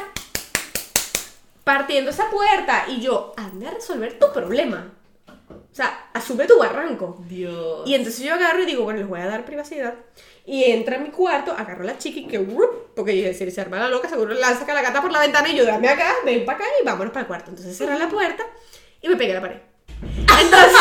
[1.65, 2.87] partiendo esa puerta.
[2.89, 4.93] Y yo, anda a resolver tu problema.
[5.49, 7.23] O sea, asume tu barranco.
[7.29, 7.83] Dios.
[7.87, 9.95] Y entonces yo agarro y digo, bueno, les voy a dar privacidad.
[10.45, 12.95] Y entra a mi cuarto, agarro a la chica y que, ¡rup!
[12.97, 15.49] porque yo decir, se arma la loca, seguro la saca la gata por la ventana
[15.49, 17.51] y yo, dame acá, ven para acá y vámonos para el cuarto.
[17.51, 18.45] Entonces cerré la puerta
[19.01, 19.72] y me pegué a la pared.
[20.03, 20.81] Entonces,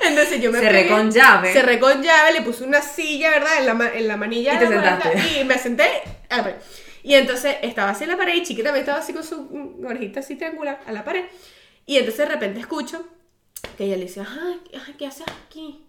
[0.02, 1.52] entonces yo me Cerré pegué, con llave.
[1.52, 3.58] Cerré con llave, le puse una silla, ¿verdad?
[3.58, 5.40] En la, en la manilla Y te sentaste.
[5.40, 5.88] y me senté
[6.28, 6.54] a.
[7.02, 10.20] Y entonces estaba así en la pared y Chiqui también estaba así con su orejita
[10.20, 11.24] así triangular a la pared.
[11.86, 13.04] Y entonces de repente escucho
[13.76, 14.60] que ella le dice, ay,
[14.98, 15.86] ¿qué haces aquí?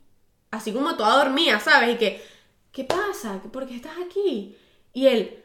[0.51, 1.95] Así como toda dormida, ¿sabes?
[1.95, 2.23] Y que,
[2.71, 3.41] ¿qué pasa?
[3.51, 4.55] ¿Por qué estás aquí?
[4.93, 5.40] Y él,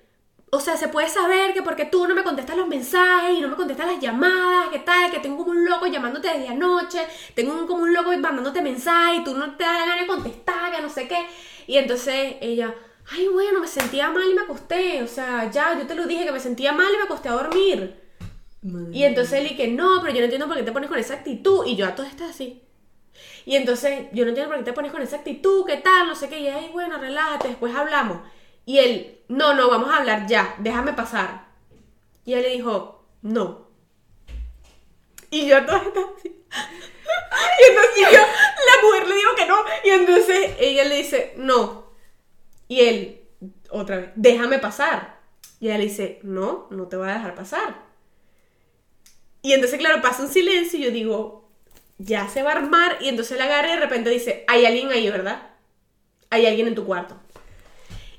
[0.50, 3.48] o sea, se puede saber que porque tú no me contestas los mensajes y no
[3.48, 7.00] me contestas las llamadas, que tal, que tengo como un loco llamándote desde anoche,
[7.35, 10.06] tengo un, como un loco mandándote mensajes y tú no te das la gana de
[10.06, 11.26] contestar, que no sé qué.
[11.66, 12.74] Y entonces ella,
[13.11, 16.24] ay, bueno, me sentía mal y me acosté, o sea, ya, yo te lo dije
[16.24, 18.06] que me sentía mal y me acosté a dormir.
[18.92, 20.98] Y entonces él y que no, pero yo no entiendo por qué te pones con
[20.98, 21.64] esa actitud.
[21.66, 22.62] Y yo a todo está así.
[23.44, 26.16] Y entonces yo no entiendo por qué te pones con esa actitud, qué tal, no
[26.16, 26.40] sé qué.
[26.40, 28.18] Y ay, bueno, relájate, después hablamos.
[28.66, 31.46] Y él, no, no, vamos a hablar ya, déjame pasar.
[32.24, 33.68] Y él le dijo, no.
[35.31, 36.29] Y yo a todo está así.
[36.29, 39.57] Y entonces yo, la mujer le digo que no.
[39.85, 41.92] Y entonces ella le dice, no.
[42.66, 43.22] Y él,
[43.70, 45.20] otra vez, déjame pasar.
[45.61, 47.87] Y ella le dice, no, no te voy a dejar pasar.
[49.42, 51.48] Y entonces, claro, pasa un silencio y yo digo,
[51.98, 52.98] ya se va a armar.
[53.00, 55.50] Y entonces la agarra y de repente dice, hay alguien ahí, ¿verdad?
[56.31, 57.16] Hay alguien en tu cuarto.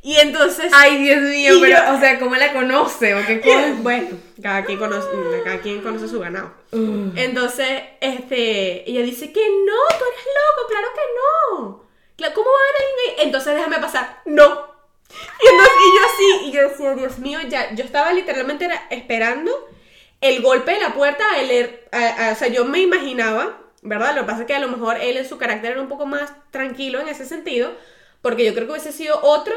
[0.08, 0.72] Y entonces...
[0.74, 3.14] Ay, Dios mío, pero, yo- o sea, ¿cómo la conoce?
[3.14, 3.42] ¿O qué
[3.82, 4.08] bueno,
[4.42, 5.10] cada quien, conoce,
[5.44, 6.54] cada quien conoce su ganado.
[6.72, 7.12] Uh.
[7.18, 7.68] Entonces,
[8.00, 11.02] este, ella dice que no, tú eres loco, claro que
[12.22, 12.34] no.
[12.34, 13.26] ¿Cómo va a haber?
[13.28, 14.22] Entonces déjame pasar.
[14.24, 14.66] No.
[15.44, 18.88] Y, entonces, y yo así, y yo decía, Dios mío, ya, yo estaba literalmente era
[18.90, 19.52] esperando
[20.22, 24.16] el golpe de la puerta, el, er- a- a- o sea, yo me imaginaba, ¿verdad?
[24.16, 26.06] Lo que pasa es que a lo mejor él en su carácter era un poco
[26.06, 27.74] más tranquilo en ese sentido,
[28.22, 29.54] porque yo creo que hubiese sido otro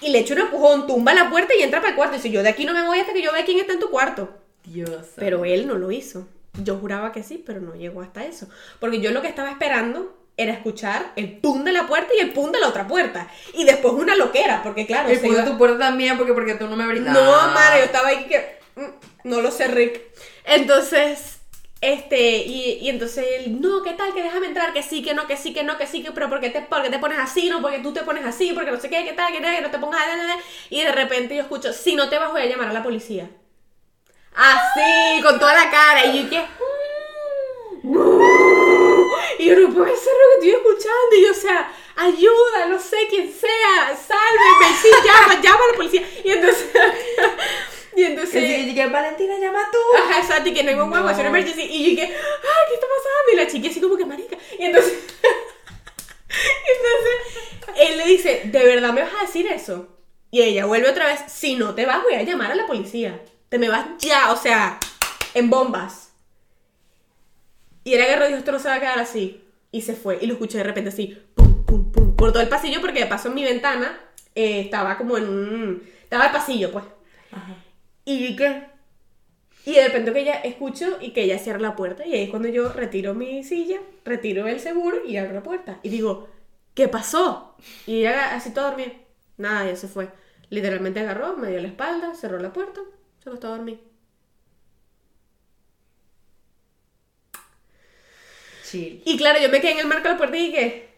[0.00, 2.14] y le echa un empujón, tumba la puerta y entra para el cuarto.
[2.14, 3.80] Y dice, yo de aquí no me voy hasta que yo vea quién está en
[3.80, 4.30] tu cuarto.
[4.64, 5.06] Dios.
[5.16, 6.26] Pero él no lo hizo.
[6.62, 8.48] Yo juraba que sí, pero no llegó hasta eso.
[8.80, 12.32] Porque yo lo que estaba esperando era escuchar el pum de la puerta y el
[12.32, 13.28] pum de la otra puerta.
[13.54, 16.66] Y después una loquera, porque claro, El iba- de tu puerta también, porque, porque tú
[16.66, 17.04] no me abrías.
[17.06, 17.12] no,
[17.52, 18.58] madre, yo estaba ahí que.
[18.76, 20.00] mm, No lo sé, Rick.
[20.44, 21.35] Entonces,
[21.80, 24.14] este, y, y entonces él, no, ¿qué tal?
[24.14, 26.28] Que déjame entrar, que sí, que no, que sí, que no, que sí, que, pero
[26.28, 27.50] ¿por qué te, por qué te pones así?
[27.50, 29.70] No, porque tú te pones así, porque no sé qué, qué tal, que, que no
[29.70, 30.06] te pongas.
[30.06, 30.36] da, da, da.
[30.70, 33.28] Y de repente yo escucho, si no te vas, voy a llamar a la policía.
[34.34, 36.06] Así, con toda la cara.
[36.06, 36.42] Y yo.
[37.82, 38.20] ¡No!
[39.38, 41.16] Y yo no puede ser lo que estoy escuchando.
[41.16, 45.76] Y yo, o sea, ayuda, no sé quién sea, sálveme, sí, llama, llama a la
[45.76, 46.02] policía.
[46.24, 46.66] Y entonces.
[47.96, 48.64] y entonces.
[48.64, 49.78] Sí, que Valentina, llama tú.
[49.98, 51.36] Ajá, exacto, y que no hay guagua, es una No.
[51.36, 51.62] emergency.
[51.62, 53.32] Y yo dije, ah, ¿qué está pasando?
[53.32, 54.36] Y la chica así como que marica.
[54.58, 54.92] Y entonces.
[56.28, 57.88] y entonces.
[57.90, 59.88] Él le dice, ¿de verdad me vas a decir eso?
[60.30, 63.20] Y ella vuelve otra vez, si no te vas, voy a llamar a la policía.
[63.48, 64.78] Te me vas ya, o sea,
[65.34, 66.10] en bombas.
[67.84, 69.42] Y él agarró y dijo, esto no se va a quedar así.
[69.70, 70.18] Y se fue.
[70.20, 73.06] Y lo escuché de repente así, pum, pum, pum, por todo el pasillo, porque de
[73.06, 73.98] paso en mi ventana
[74.34, 75.82] eh, estaba como en un...
[76.02, 76.84] Estaba el pasillo, pues.
[77.32, 77.54] Ajá.
[78.06, 78.64] Y que...
[79.66, 82.06] Y de repente que ella escucho y que ella cierra la puerta.
[82.06, 85.80] Y ahí es cuando yo retiro mi silla, retiro el seguro y abro la puerta.
[85.82, 86.28] Y digo,
[86.74, 87.56] ¿qué pasó?
[87.84, 88.92] Y ella así toda dormida.
[89.36, 90.08] Nada, ya se fue.
[90.50, 92.80] Literalmente agarró, me dio la espalda, cerró la puerta,
[93.22, 93.80] se acostó a dormir.
[98.64, 99.02] Chill.
[99.04, 100.88] Y claro, yo me quedé en el marco de la puerta y dije,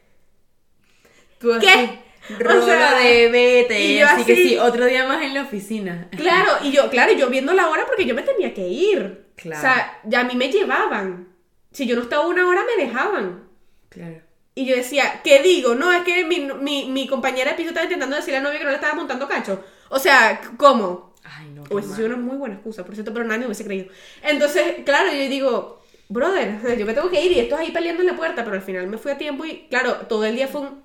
[1.38, 1.52] Tú.
[1.60, 2.07] ¿qué?
[2.38, 3.80] Rola sea, de vete.
[3.84, 6.08] y yo así, que sí, otro día más en la oficina.
[6.16, 9.26] Claro, y yo, claro, yo viendo la hora porque yo me tenía que ir.
[9.36, 9.58] Claro.
[9.58, 11.28] O sea, ya a mí me llevaban.
[11.72, 13.44] Si yo no estaba una hora, me dejaban.
[13.88, 14.20] Claro.
[14.54, 15.76] Y yo decía, ¿qué digo?
[15.76, 18.64] No, es que mi, mi, mi compañera de piso estaba intentando decirle al novio que
[18.64, 19.64] no le estaba montando cacho.
[19.88, 21.14] O sea, ¿cómo?
[21.22, 21.62] Ay, no.
[21.70, 23.86] Hubiese sido una muy buena excusa, por cierto, pero nadie me hubiese creído.
[24.22, 28.08] Entonces, claro, yo digo, brother, yo me tengo que ir y estos ahí peleando en
[28.08, 30.62] la puerta, pero al final me fui a tiempo y, claro, todo el día fue
[30.62, 30.82] un...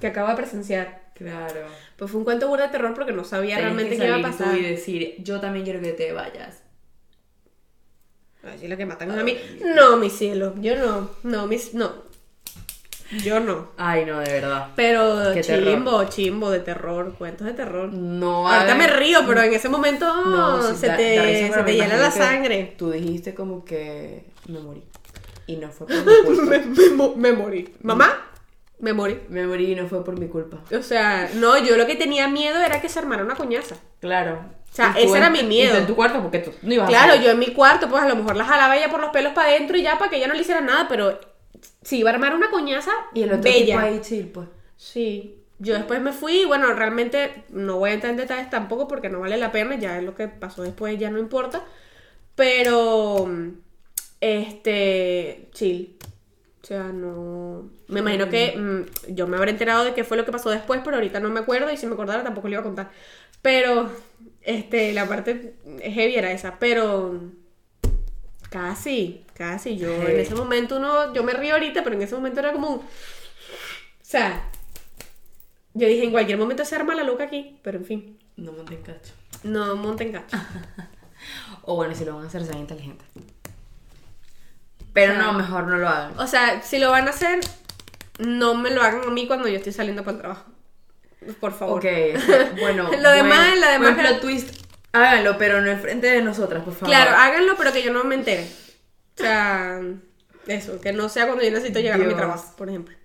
[0.00, 1.10] que acabo de presenciar.
[1.14, 1.60] Claro.
[1.96, 4.22] Pues fue un cuento burda de terror porque no sabía realmente que qué iba a
[4.22, 4.56] pasar.
[4.56, 6.62] y decir, yo también quiero que te vayas.
[8.42, 9.36] Así la que matan a mí.
[9.76, 11.10] No, mi cielo, yo no.
[11.22, 11.74] No, mis.
[11.74, 12.08] No.
[13.24, 13.68] Yo no.
[13.76, 14.68] Ay, no, de verdad.
[14.76, 17.92] Pero Qué chimbo, chimbo de terror, cuentos de terror.
[17.92, 21.54] No Ahorita me río, pero en ese momento No, sí, se da- te, da risa,
[21.58, 22.74] se te hiela la sangre.
[22.78, 24.84] Tú dijiste como que me morí.
[25.48, 26.44] Y no fue por mi culpa.
[26.44, 27.74] me, me mo- me morí.
[27.82, 28.29] ¿Mamá?
[28.80, 29.20] Me morí.
[29.28, 30.62] me morí y no fue por mi culpa.
[30.76, 33.76] O sea, no, yo lo que tenía miedo era que se armara una coñaza.
[34.00, 34.40] Claro.
[34.72, 35.76] O sea, ese era mi miedo.
[35.76, 38.16] en tu cuarto porque tú no ibas Claro, yo en mi cuarto, pues a lo
[38.16, 40.34] mejor la jalaba ella por los pelos para adentro y ya para que ella no
[40.34, 41.18] le hiciera nada, pero
[41.82, 43.64] si iba a armar una coñaza, Y el otro bella.
[43.66, 44.48] tipo ahí chill, pues.
[44.76, 45.36] Sí.
[45.58, 49.10] Yo después me fui y bueno, realmente no voy a entrar en detalles tampoco porque
[49.10, 51.64] no vale la pena, ya es lo que pasó después, ya no importa.
[52.34, 53.28] Pero,
[54.20, 55.96] este, chill.
[56.62, 57.70] O sea, no...
[57.88, 60.80] Me imagino que mm, yo me habré enterado de qué fue lo que pasó después,
[60.84, 62.90] pero ahorita no me acuerdo y si me acordara tampoco le iba a contar.
[63.42, 63.90] Pero,
[64.42, 67.18] este, la parte heavy era esa, pero...
[68.50, 69.76] Casi, casi.
[69.76, 72.68] Yo en ese momento uno, yo me río ahorita, pero en ese momento era como
[72.68, 72.76] un...
[72.78, 72.82] O
[74.02, 74.50] sea,
[75.72, 78.82] yo dije, en cualquier momento se arma la loca aquí, pero en fin, No monten
[78.82, 79.12] cacho.
[79.44, 80.36] no monten gato.
[81.62, 83.06] O bueno, si lo van a hacer, sean inteligentes.
[84.92, 86.18] Pero O sea, no, mejor no lo hagan.
[86.18, 87.40] O sea, si lo van a hacer,
[88.18, 90.44] no me lo hagan a mí cuando yo estoy saliendo para el trabajo.
[91.40, 91.78] Por favor.
[91.78, 91.84] Ok,
[92.60, 92.90] bueno.
[92.98, 96.62] Lo demás- bueno, la demás buen era- plot twist, háganlo, pero no enfrente de nosotras,
[96.64, 96.88] por favor.
[96.88, 98.46] Claro, háganlo, pero que yo no me entere.
[99.18, 99.80] O sea,
[100.46, 102.96] eso, que no sea cuando yo necesito llegar a mi trabajo, por ejemplo.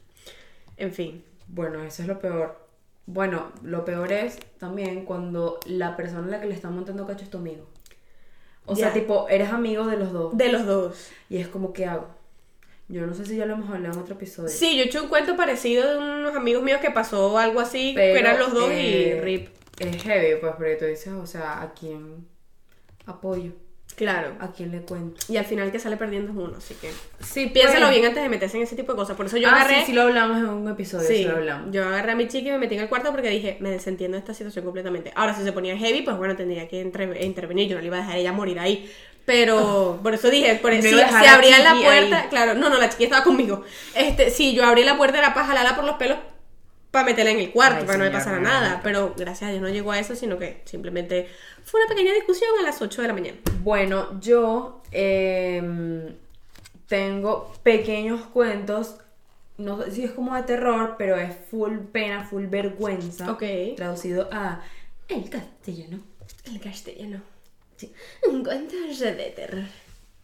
[0.78, 1.24] En fin.
[1.48, 2.66] Bueno, eso es lo peor.
[3.06, 7.24] Bueno, lo peor es también cuando la persona a la que le están montando cacho
[7.26, 7.70] es tu amigo.
[8.66, 8.94] O sea, Ya.
[8.94, 10.38] tipo, eres amigo de los dos.
[10.38, 11.10] De los dos.
[11.30, 12.08] Y es como, ¿qué hago?
[12.88, 14.50] Yo no sé si ya lo hemos hablado en otro episodio.
[14.50, 17.94] Sí, yo he hecho un cuento parecido de unos amigos míos que pasó algo así,
[17.96, 19.50] pero, que eran los dos eh, y rip.
[19.80, 22.28] Es heavy, pues, porque tú dices, o sea, ¿a quién
[23.06, 23.52] apoyo?
[23.96, 24.34] Claro.
[24.42, 25.18] ¿A quién le cuento?
[25.30, 26.92] Y al final que sale perdiendo es uno, así que...
[27.24, 29.16] Sí, Piénsalo bien antes de meterse en ese tipo de cosas.
[29.16, 29.76] Por eso yo ah, agarré...
[29.80, 31.72] sí, sí lo hablamos en un episodio, sí, Sí, lo hablamos.
[31.72, 34.16] yo agarré a mi chica y me metí en el cuarto porque dije, me desentiendo
[34.16, 35.14] de esta situación completamente.
[35.16, 37.70] Ahora, si se ponía heavy, pues bueno, tendría que entre- intervenir.
[37.70, 38.92] Yo no le iba a dejar a ella morir ahí.
[39.26, 42.28] Pero, por eso dije, por No si, si abría la puerta, ahí.
[42.30, 43.64] claro, no, no, la chiquilla estaba conmigo.
[43.96, 46.18] Este, si yo abrí la puerta era para jalarla por los pelos
[46.96, 48.76] para meterla en el cuarto, Ay, para que no me pasara nada.
[48.78, 48.80] no.
[48.82, 51.28] Pero gracias a Dios no llegó a eso, sino que simplemente
[51.66, 53.38] fue una pequeña discusión a las 8 de la mañana.
[53.64, 56.16] Bueno, yo em,
[56.88, 58.96] tengo pequeños cuentos,
[59.58, 63.30] no sé si es como de terror, pero es full pena, full vergüenza.
[63.30, 63.44] Ok.
[63.76, 64.62] Traducido a
[65.10, 66.00] el castellano.
[66.46, 67.22] El castellano.
[67.76, 67.92] Sí.
[68.30, 69.66] Un cuento de terror.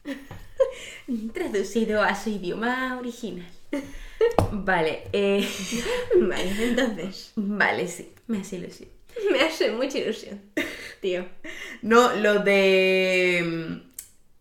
[1.34, 3.52] Traducido a su idioma original.
[4.52, 5.48] Vale, eh,
[6.20, 8.90] Vale, entonces, vale, sí, me hace ilusión.
[9.32, 10.42] me hace mucha ilusión,
[11.02, 11.26] tío.
[11.82, 13.42] No, lo de.
[13.46, 13.74] mm,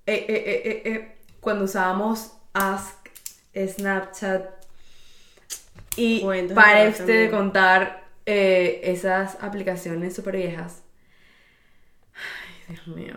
[0.06, 3.08] eh, eh, eh, eh, eh, cuando usábamos Ask,
[3.56, 4.48] Snapchat.
[5.96, 7.30] Y de para usted también.
[7.30, 10.82] contar eh, esas aplicaciones súper viejas.
[12.14, 13.14] Ay, Dios mío.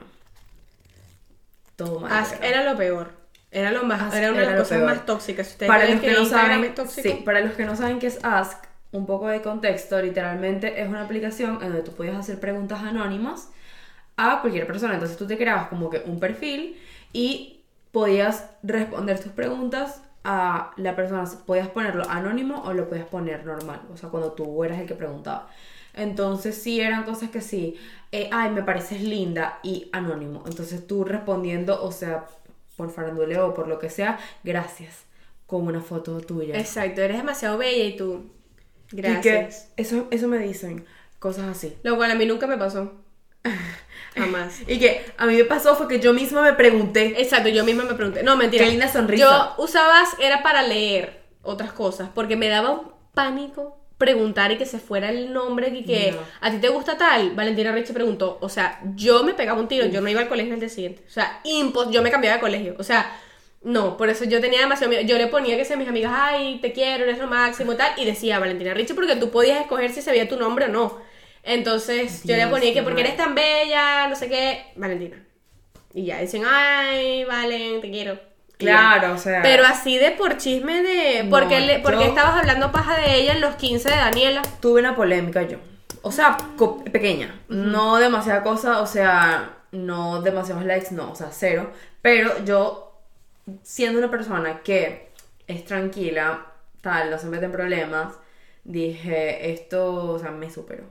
[1.75, 2.11] Todo mal.
[2.11, 3.11] Ask era lo peor.
[3.53, 4.89] Era lo más, Ask era una de las cosas peor.
[4.89, 5.55] más tóxicas.
[5.67, 8.63] Para los que, no Instagram saben, sí, para los que no saben qué es Ask,
[8.91, 13.49] un poco de contexto, literalmente es una aplicación en donde tú podías hacer preguntas anónimas
[14.17, 14.95] a cualquier persona.
[14.95, 16.79] Entonces tú te creabas como que un perfil
[17.11, 17.61] y
[17.91, 21.25] podías responder tus preguntas a la persona.
[21.45, 24.95] Podías ponerlo anónimo o lo podías poner normal, o sea, cuando tú eras el que
[24.95, 25.49] preguntaba.
[25.93, 27.75] Entonces sí eran cosas que sí,
[28.11, 30.43] eh, ay, me pareces linda y anónimo.
[30.47, 32.25] Entonces tú respondiendo, o sea,
[32.75, 35.05] por faranduleo o por lo que sea, gracias,
[35.45, 36.57] con una foto tuya.
[36.57, 38.31] Exacto, eres demasiado bella y tú.
[38.91, 39.71] Y que Gracias.
[39.77, 40.85] eso, eso me dicen,
[41.19, 41.75] cosas así.
[41.83, 42.91] Lo cual a mí nunca me pasó.
[44.15, 44.61] Jamás.
[44.67, 47.83] Y que a mí me pasó fue que yo misma me pregunté, Exacto, yo misma
[47.83, 48.23] me pregunté.
[48.23, 48.65] No, mentira.
[48.65, 49.23] Qué linda sonrisa.
[49.57, 54.57] Yo usaba Ask era para leer otras cosas, porque me daba un pánico preguntar y
[54.57, 56.17] que se fuera el nombre y que No.
[56.41, 57.31] a ti te gusta tal.
[57.31, 58.37] Valentina Richie preguntó.
[58.41, 61.01] O sea, yo me pegaba un tiro, yo no iba al colegio el día siguiente.
[61.07, 62.75] O sea, impos, yo me cambiaba de colegio.
[62.79, 63.19] O sea,
[63.65, 65.03] No, por eso yo tenía demasiado miedo.
[65.03, 67.93] Yo le ponía que sea a mis amigas, ay, te quiero, eres lo máximo, tal.
[67.97, 70.97] Y decía Valentina Richie porque tú podías escoger si sabía tu nombre o no.
[71.43, 75.17] Entonces yo le ponía que porque eres tan bella, no sé qué, Valentina.
[75.93, 78.19] Y ya decían, ay, Valen, te quiero.
[78.63, 79.41] Claro, o sea.
[79.41, 81.23] Pero así de por chisme de.
[81.23, 83.95] No, ¿Por qué, le- por qué estabas hablando paja de ella en los 15 de
[83.95, 84.41] Daniela?
[84.59, 85.57] tuve una polémica yo.
[86.01, 86.37] O sea,
[86.91, 87.39] pequeña.
[87.47, 91.71] No demasiada cosa, o sea, no demasiados likes, no, o sea, cero.
[92.01, 92.99] Pero yo,
[93.61, 95.09] siendo una persona que
[95.47, 96.45] es tranquila,
[96.81, 98.13] tal, no se mete en problemas,
[98.65, 100.83] dije, esto, o sea, me superó.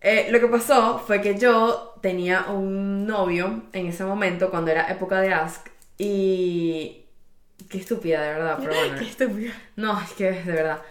[0.00, 4.90] Eh, lo que pasó fue que yo tenía un novio en ese momento, cuando era
[4.90, 5.68] época de Ask,
[5.98, 7.00] y...
[7.68, 8.96] Qué estúpida, de verdad, pero bueno.
[8.98, 9.52] Qué estúpida.
[9.76, 10.82] No, es que de verdad.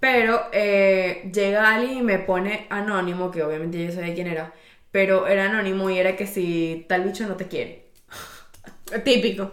[0.00, 4.52] Pero eh, llega alguien y me pone anónimo, que obviamente yo sabía quién era,
[4.90, 7.90] pero era anónimo y era que si tal bicho no te quiere.
[9.04, 9.52] Típico.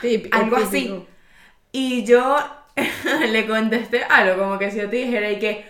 [0.00, 0.36] Típico.
[0.36, 0.68] Algo típico.
[0.68, 1.06] así.
[1.72, 2.36] Y yo
[3.28, 5.66] le contesté algo, como que si yo te dijera y que,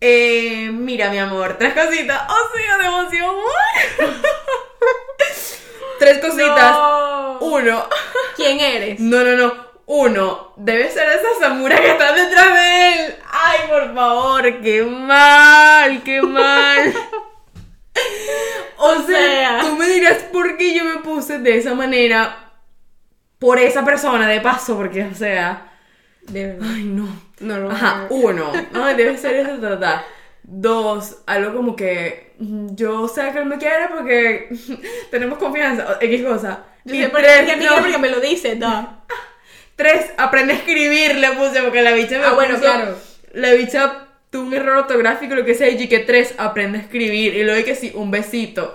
[0.00, 2.22] eh, mira mi amor, tres cositas.
[2.28, 3.34] Oh, sí, de emoción.
[5.98, 6.72] Tres cositas.
[6.72, 7.38] No.
[7.40, 7.84] Uno.
[8.36, 9.00] ¿Quién eres?
[9.00, 9.68] No, no, no.
[9.86, 13.14] Uno, debe ser esa Samura que está detrás de él.
[13.30, 16.94] Ay, por favor, qué mal, qué mal.
[18.80, 19.60] O sea, sea.
[19.62, 22.52] tú me dirás por qué yo me puse de esa manera
[23.40, 25.72] por esa persona, de paso, porque, o sea,
[26.22, 26.68] De verdad.
[26.74, 27.08] ay, no.
[27.40, 27.70] No, no.
[27.70, 30.04] Ajá, uno, no, debe ser esa trata.
[30.50, 34.48] Dos, algo como que mm, yo sé que él me quiere porque
[35.10, 36.64] tenemos confianza, X cosa.
[36.84, 37.58] Yo Y sé por tres, me no.
[37.58, 39.04] quiere porque me lo dice, da.
[39.76, 42.96] Tres, aprende a escribir, le puse, porque la bicha me Ah, bueno, puso- claro.
[43.34, 47.34] La bicha tuvo un error ortográfico, lo que sea, y que tres, aprende a escribir.
[47.36, 48.74] Y luego que sí, un besito.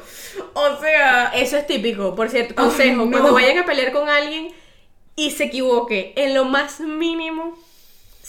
[0.53, 2.55] O sea, Eso es típico, por cierto.
[2.55, 3.11] Consejo, no.
[3.11, 4.49] cuando vayan a pelear con alguien
[5.15, 7.57] y se equivoque en lo más mínimo,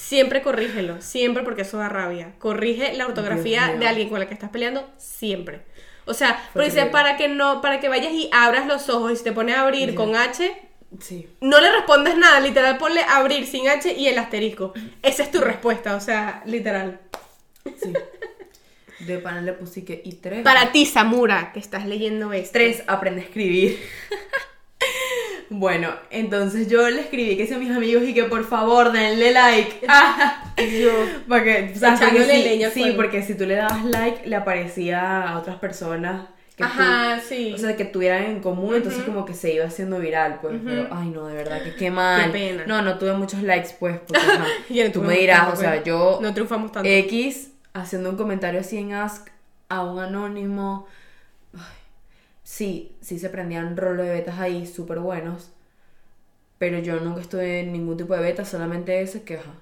[0.05, 1.01] siempre corrígelo.
[1.01, 2.35] Siempre porque eso da rabia.
[2.39, 5.63] Corrige la ortografía de alguien con la que estás peleando, siempre.
[6.07, 9.25] O sea, porque dice, para que no, para que vayas y abras los ojos y
[9.25, 10.55] te pone a abrir con H,
[11.01, 11.29] sí.
[11.41, 14.75] no le respondes nada, literal ponle abrir sin H y el asterisco.
[15.03, 17.01] Esa es tu respuesta, o sea, literal.
[17.65, 17.95] Sí.
[19.01, 20.43] De pana le puse que y tres.
[20.43, 22.53] Para ti, Samura, que estás leyendo esto.
[22.53, 23.79] Tres, aprende a escribir.
[25.51, 29.87] Bueno, entonces yo le escribí que a mis amigos y que por favor denle like.
[31.29, 34.37] Para que, o sea, porque sí, leña sí, porque si tú le dabas like, le
[34.37, 37.53] aparecía a otras personas que Ajá, tú- sí.
[37.53, 40.55] O sea, que tuvieran en común, entonces como que se iba haciendo viral, pues.
[40.65, 42.27] Pero, ay, no, de verdad, que qué mal.
[42.27, 42.65] Qué pena.
[42.67, 44.21] No, no tuve muchos likes, pues, porque,
[44.85, 45.83] no tú me dirás, tampoco, o sea, ¿eh?
[45.85, 46.21] yo...
[46.23, 46.89] No triunfamos tanto.
[46.89, 49.29] X haciendo un comentario así en Ask
[49.69, 50.87] a un anónimo.
[52.45, 55.51] Sí, sí se prendían rolo de betas ahí súper buenos.
[56.59, 59.55] Pero yo nunca estuve en ningún tipo de beta, solamente ese que ajá.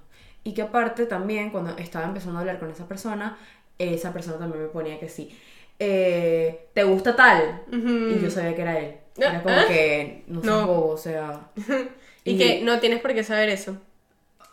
[0.44, 3.38] Y que aparte también, cuando estaba empezando a hablar con esa persona,
[3.78, 5.36] esa persona también me ponía que sí.
[5.78, 7.62] eh, ¿Te gusta tal?
[7.70, 8.96] Y yo sabía que era él.
[9.16, 9.64] Era como ¿Ah?
[9.68, 10.66] que no No.
[10.66, 11.48] bobo, o sea.
[12.24, 13.76] Y, que no tienes por qué saber eso.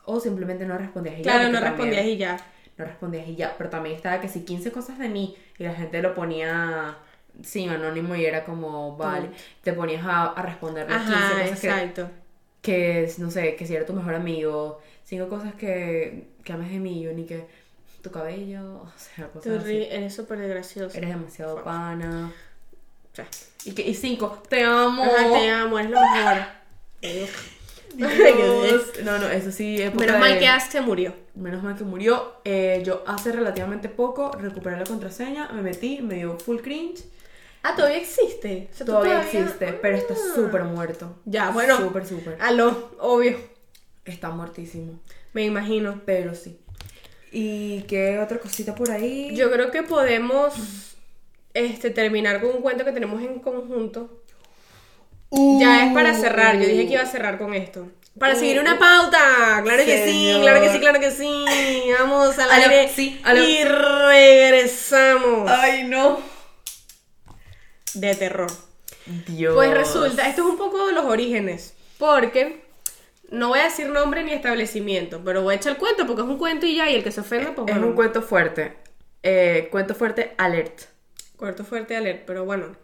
[0.05, 2.37] O simplemente no respondías y ya, Claro, no respondías y ya.
[2.77, 5.73] no respondías y ya, pero también estaba que si 15 cosas de mí y la
[5.75, 6.97] gente lo ponía
[7.43, 9.29] sin anónimo y era como, vale,
[9.63, 12.09] te ponías a, a responder las 15 Ajá, cosas que, exacto.
[12.61, 16.79] que, no sé, que si era tu mejor amigo, cinco cosas que, que ames de
[16.79, 17.45] mí, yo ni que
[18.01, 19.87] tu cabello, o sea, Tú cosas ri- así.
[19.91, 20.97] eres súper gracioso.
[20.97, 22.31] Eres demasiado pana.
[23.11, 23.27] O sea,
[23.65, 25.03] Y, que, y cinco, te amo.
[25.03, 26.37] ajá, te amo, es lo mejor.
[27.95, 28.91] Dios.
[29.03, 29.77] No, no, eso sí.
[29.95, 31.13] Menos mal que Ask se murió.
[31.35, 32.33] Menos mal que murió.
[32.45, 37.03] Eh, yo hace relativamente poco recuperé la contraseña, me metí, me dio full cringe.
[37.63, 38.69] Ah, todavía existe.
[38.71, 40.35] O sea, Todavía existe, pero está Ah.
[40.35, 41.17] súper muerto.
[41.25, 41.77] Ya, bueno.
[41.77, 42.37] Súper, súper.
[42.39, 43.37] Aló, obvio.
[44.05, 44.99] Está muertísimo.
[45.33, 46.01] Me imagino.
[46.05, 46.59] Pero sí.
[47.31, 49.35] ¿Y qué otra cosita por ahí?
[49.35, 50.53] Yo creo que podemos
[51.53, 54.23] este, terminar con un cuento que tenemos en conjunto.
[55.31, 56.55] Ya es para cerrar.
[56.57, 57.87] Yo dije que iba a cerrar con esto.
[58.17, 59.61] Para seguir una pauta.
[59.63, 61.45] Claro que sí, claro que sí, claro que sí.
[61.99, 65.49] Vamos al aire sí, y regresamos.
[65.51, 66.19] Ay, no.
[67.93, 68.51] De terror.
[69.27, 69.55] Dios.
[69.55, 71.73] Pues resulta, esto es un poco de los orígenes.
[71.97, 72.61] Porque
[73.29, 76.27] no voy a decir nombre ni establecimiento, pero voy a echar el cuento porque es
[76.27, 76.89] un cuento y ya.
[76.89, 77.87] Y el que se ofenda, pues Es bueno.
[77.87, 78.75] un cuento fuerte.
[79.23, 80.81] Eh, cuento fuerte, alert.
[81.35, 82.75] Cuarto fuerte alert, pero bueno.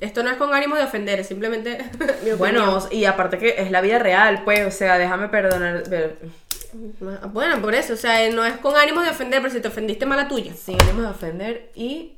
[0.00, 1.78] Esto no es con ánimo de ofender, es simplemente
[2.24, 2.32] mi.
[2.32, 5.88] Bueno, y aparte que es la vida real, pues, o sea, déjame perdonar.
[5.88, 6.16] ver-
[7.32, 10.06] Bueno, por eso, o sea, no es con ánimo de ofender, pero si te ofendiste,
[10.06, 10.54] mala tuya.
[10.54, 12.12] Sin ánimo de ofender y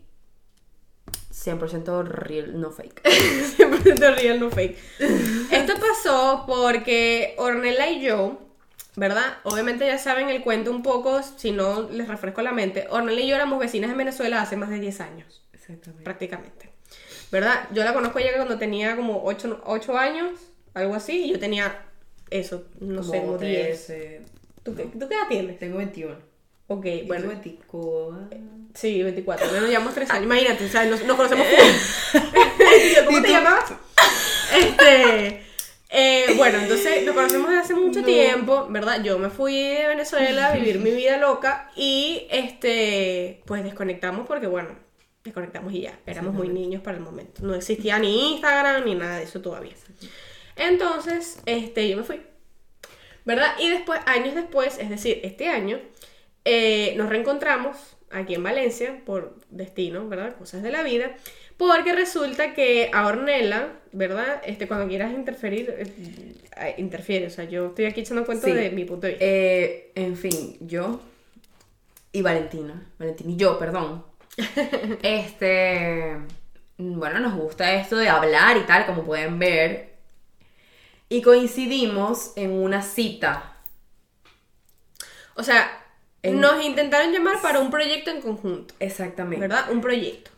[1.45, 3.03] 100% real, no fake.
[3.59, 4.77] 100% real, no fake.
[5.51, 8.39] Esto pasó porque Ornella y yo,
[8.97, 9.39] ¿verdad?
[9.45, 12.87] Obviamente ya saben el cuento un poco, si no les refresco la mente.
[12.91, 16.05] Ornella y yo éramos vecinas en Venezuela hace más de 10 años, Exactamente.
[16.05, 16.71] prácticamente.
[17.31, 17.69] ¿Verdad?
[17.73, 20.31] Yo la conozco a ella cuando tenía como 8, años,
[20.73, 21.83] algo así, y yo tenía
[22.31, 23.87] eso, no sé, como 10.
[23.87, 24.23] 13.
[24.63, 25.59] ¿Tú, qué- ¿Tú qué edad tienes?
[25.59, 26.17] Tengo 21.
[26.67, 27.29] Ok, Bueno, bueno.
[27.29, 28.29] 24.
[28.75, 29.47] Sí, 24.
[29.53, 30.25] No nos llevamos 3 años.
[30.25, 31.47] Imagínate, o sea, nos, nos conocemos
[32.13, 33.73] yo, ¿Cómo te llamabas?
[34.59, 35.43] Este.
[35.91, 38.07] eh, bueno, entonces nos conocemos desde hace mucho No.
[38.07, 39.03] tiempo, ¿verdad?
[39.03, 44.47] Yo me fui de Venezuela a vivir mi vida loca y este, pues desconectamos porque,
[44.47, 44.71] bueno,
[45.23, 45.99] desconectamos y ya.
[46.07, 47.43] Éramos muy niños para el momento.
[47.45, 49.75] No existía ni Instagram ni nada de eso todavía.
[50.57, 52.23] Entonces, este, yo me fui.
[53.25, 53.55] ¿Verdad?
[53.59, 55.81] Y después, años después, es decir, este año,
[56.45, 60.37] eh, nos reencontramos aquí en Valencia por destino, ¿verdad?
[60.37, 61.17] Cosas de la vida.
[61.57, 64.43] Porque resulta que a Ornella, ¿verdad?
[64.45, 65.87] Este, cuando quieras interferir, eh,
[66.61, 67.27] eh, interfiere.
[67.27, 68.53] O sea, yo estoy aquí echando cuenta Sí.
[68.53, 69.25] de mi punto de vista.
[69.25, 71.01] Eh, en fin, yo
[72.13, 74.05] y Valentina, Valentina y yo, perdón.
[75.03, 76.17] este,
[76.77, 79.95] bueno, nos gusta esto de hablar y tal, como pueden ver.
[81.09, 83.57] Y coincidimos en una cita.
[85.37, 85.84] O sea,
[86.31, 89.41] en- nos intentaron llamar para un proyecto en conjunto, Exactamente.
[89.47, 89.71] ¿verdad?
[89.71, 90.31] Un proyecto.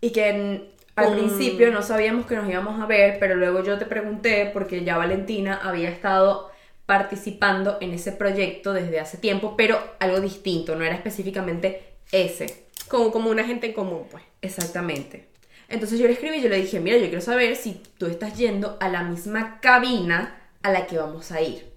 [0.00, 3.78] Y que en- al principio no sabíamos que nos íbamos a ver, pero luego yo
[3.78, 6.50] te pregunté porque ya Valentina había estado
[6.84, 12.66] participando en ese proyecto desde hace tiempo, pero algo distinto, no era específicamente ese.
[12.88, 14.24] Como, como una gente en común, pues.
[14.42, 15.28] Exactamente.
[15.68, 18.36] Entonces yo le escribí y yo le dije, mira, yo quiero saber si tú estás
[18.36, 21.69] yendo a la misma cabina a la que vamos a ir.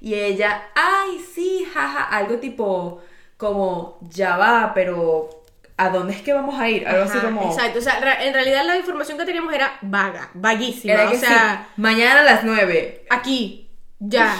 [0.00, 3.02] Y ella, ay, sí, jaja, algo tipo,
[3.36, 5.28] como, ya va, pero
[5.76, 6.86] ¿a dónde es que vamos a ir?
[6.86, 7.50] Algo así como...
[7.50, 10.94] Exacto, o sea, en realidad la información que teníamos era vaga, vaguísima.
[10.94, 13.06] Era o sea, sí, mañana a las 9.
[13.10, 14.36] aquí, ya,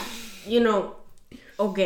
[0.46, 0.96] you know,
[1.56, 1.78] ok.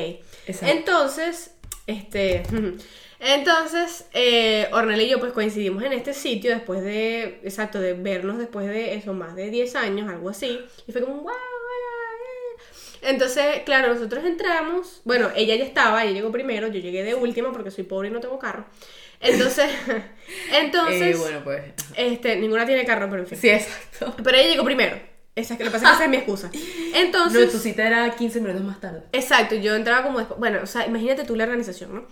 [0.46, 0.66] Exacto.
[0.66, 1.54] Entonces,
[1.86, 2.42] este,
[3.20, 8.38] entonces, eh, Ornella y yo pues coincidimos en este sitio después de, exacto, de vernos
[8.38, 11.53] después de eso, más de 10 años, algo así, y fue como, wow, hola, eh".
[13.04, 17.52] Entonces, claro, nosotros entramos, bueno, ella ya estaba, ella llegó primero, yo llegué de última
[17.52, 18.64] porque soy pobre y no tengo carro.
[19.20, 19.70] Entonces,
[20.52, 21.62] entonces, Eh, bueno, pues...
[21.96, 23.38] este, ninguna tiene carro, pero en fin.
[23.38, 24.14] Sí, exacto.
[24.22, 24.98] Pero ella llegó primero.
[25.36, 26.50] Esa que lo que pasa es que esa es mi excusa.
[26.94, 29.02] Entonces, No, tu cita era 15 minutos más tarde.
[29.12, 30.38] exacto, yo entraba como después.
[30.38, 32.06] Bueno, o sea, imagínate tú la organización, ¿no?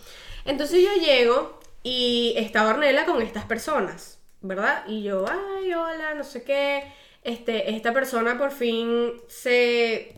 [0.45, 4.85] Entonces yo llego y está Ornella con estas personas, ¿verdad?
[4.89, 6.83] Y yo, ay, hola, no sé qué.
[7.23, 10.17] Este, esta persona por fin se,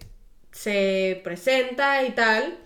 [0.55, 2.57] se presenta y tal.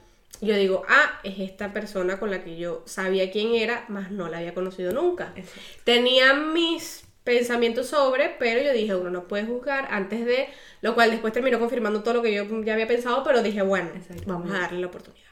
[0.40, 4.28] Yo digo, ah, es esta persona con la que yo sabía quién era, más no
[4.28, 5.32] la había conocido nunca.
[5.34, 5.60] Exacto.
[5.82, 10.48] Tenía mis pensamientos sobre, pero yo dije, uno no puede juzgar antes de,
[10.80, 13.90] lo cual después terminó confirmando todo lo que yo ya había pensado, pero dije, bueno,
[14.26, 15.24] vamos a darle la oportunidad.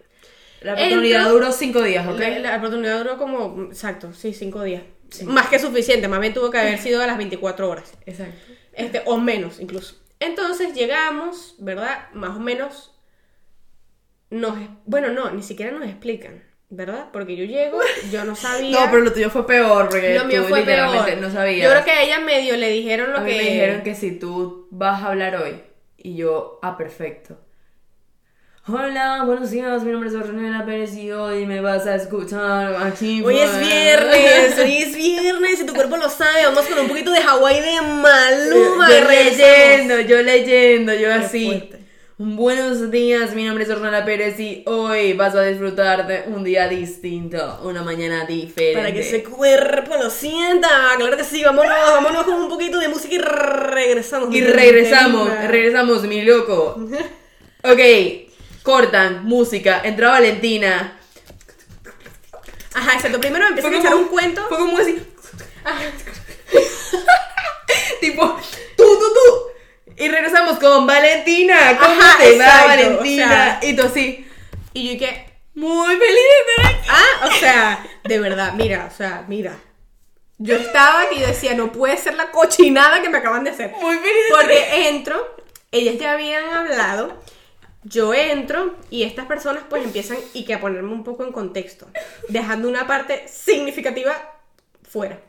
[0.62, 2.18] La oportunidad duró 5 días, ¿ok?
[2.18, 4.82] La, la oportunidad duró como, exacto, sí, cinco días.
[5.24, 7.92] Más que suficiente, más bien tuvo que haber sido a las 24 horas.
[8.07, 8.34] Exacto.
[8.72, 9.94] Este, o menos incluso.
[10.20, 12.08] Entonces llegamos, ¿verdad?
[12.14, 12.94] Más o menos
[14.30, 14.58] nos...
[14.84, 17.08] Bueno, no, ni siquiera nos explican, ¿verdad?
[17.12, 17.78] Porque yo llego,
[18.10, 18.80] yo no sabía...
[18.80, 21.18] No, pero lo tuyo fue peor porque Lo mío tú fue peor.
[21.18, 21.64] no sabías.
[21.64, 23.36] Yo creo que a ella medio le dijeron lo a mí que...
[23.36, 25.60] me dijeron que si tú vas a hablar hoy
[25.96, 27.38] y yo, ah, perfecto.
[28.68, 33.22] Hola, buenos días, mi nombre es Ornella Pérez y hoy me vas a escuchar aquí.
[33.22, 36.46] Hoy es viernes, hoy es viernes y tu cuerpo lo sabe.
[36.46, 38.90] Vamos con un poquito de Hawái de Maluma.
[38.90, 39.38] Yo y regresamos.
[39.38, 41.70] leyendo, yo leyendo, yo así.
[42.18, 46.66] Buenos días, mi nombre es Ornella Pérez y hoy vas a disfrutar de un día
[46.66, 48.80] distinto, una mañana diferente.
[48.80, 50.68] Para que ese cuerpo lo sienta.
[50.96, 54.34] Claro que sí, vámonos, vámonos con un poquito de música y regresamos.
[54.34, 56.80] Y regresamos, regresamos, mi loco.
[57.68, 57.80] Ok,
[58.66, 60.98] cortan, música, entra Valentina.
[62.74, 63.20] Ajá, exacto.
[63.20, 64.44] Primero empiezan a echar un cuento.
[64.48, 65.00] Fue como así.
[68.00, 68.40] tipo,
[68.76, 69.92] tú, tú, tú.
[69.96, 71.78] Y regresamos con Valentina.
[71.78, 73.24] ¿Cómo Ajá, te va, exacto, Valentina?
[73.24, 74.28] o sea- y tú así,
[74.74, 75.26] Y yo que.
[75.54, 76.88] muy feliz de estar aquí.
[76.90, 79.56] Ah, o sea, de verdad, mira, o sea, mira.
[80.38, 83.70] Yo estaba yo decía, no puede ser la cochinada que me acaban de hacer.
[83.80, 84.24] Muy feliz.
[84.30, 85.36] Porque entro,
[85.72, 87.22] ellas ya habían hablado,
[87.89, 91.87] yo entro y estas personas pues empiezan y que a ponerme un poco en contexto,
[92.28, 94.14] dejando una parte significativa
[94.82, 95.20] fuera.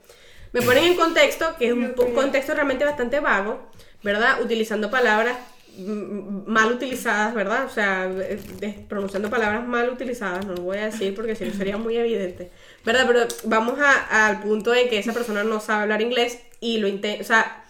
[0.54, 3.60] Me ponen en contexto, que es un contexto realmente bastante vago,
[4.02, 4.42] ¿verdad?
[4.42, 5.38] Utilizando palabras
[5.78, 7.66] mal utilizadas, ¿verdad?
[7.66, 11.46] O sea, eh, de- pronunciando palabras mal utilizadas, no lo voy a decir porque si
[11.46, 12.50] no sería muy evidente.
[12.84, 13.04] ¿Verdad?
[13.06, 16.88] Pero vamos a- al punto en que esa persona no sabe hablar inglés y lo
[16.88, 17.64] intenta, o sea,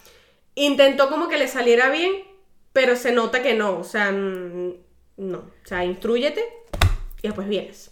[0.54, 2.12] intentó como que le saliera bien,
[2.78, 4.72] pero se nota que no, o sea, mm,
[5.16, 6.44] no, o sea, instruyete
[7.20, 7.90] y después vienes.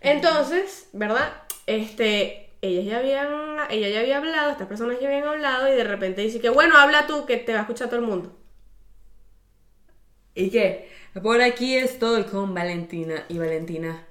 [0.00, 1.44] Entonces, ¿verdad?
[1.66, 5.84] Este, ellas ya habían, ella ya había hablado, estas personas ya habían hablado y de
[5.84, 8.36] repente dice que, bueno, habla tú, que te va a escuchar todo el mundo.
[10.34, 10.90] ¿Y qué?
[11.22, 14.04] Por aquí estoy con Valentina y Valentina.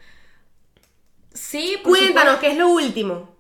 [1.34, 3.36] Sí, por Cuéntanos, supuesto- ¿qué es lo último?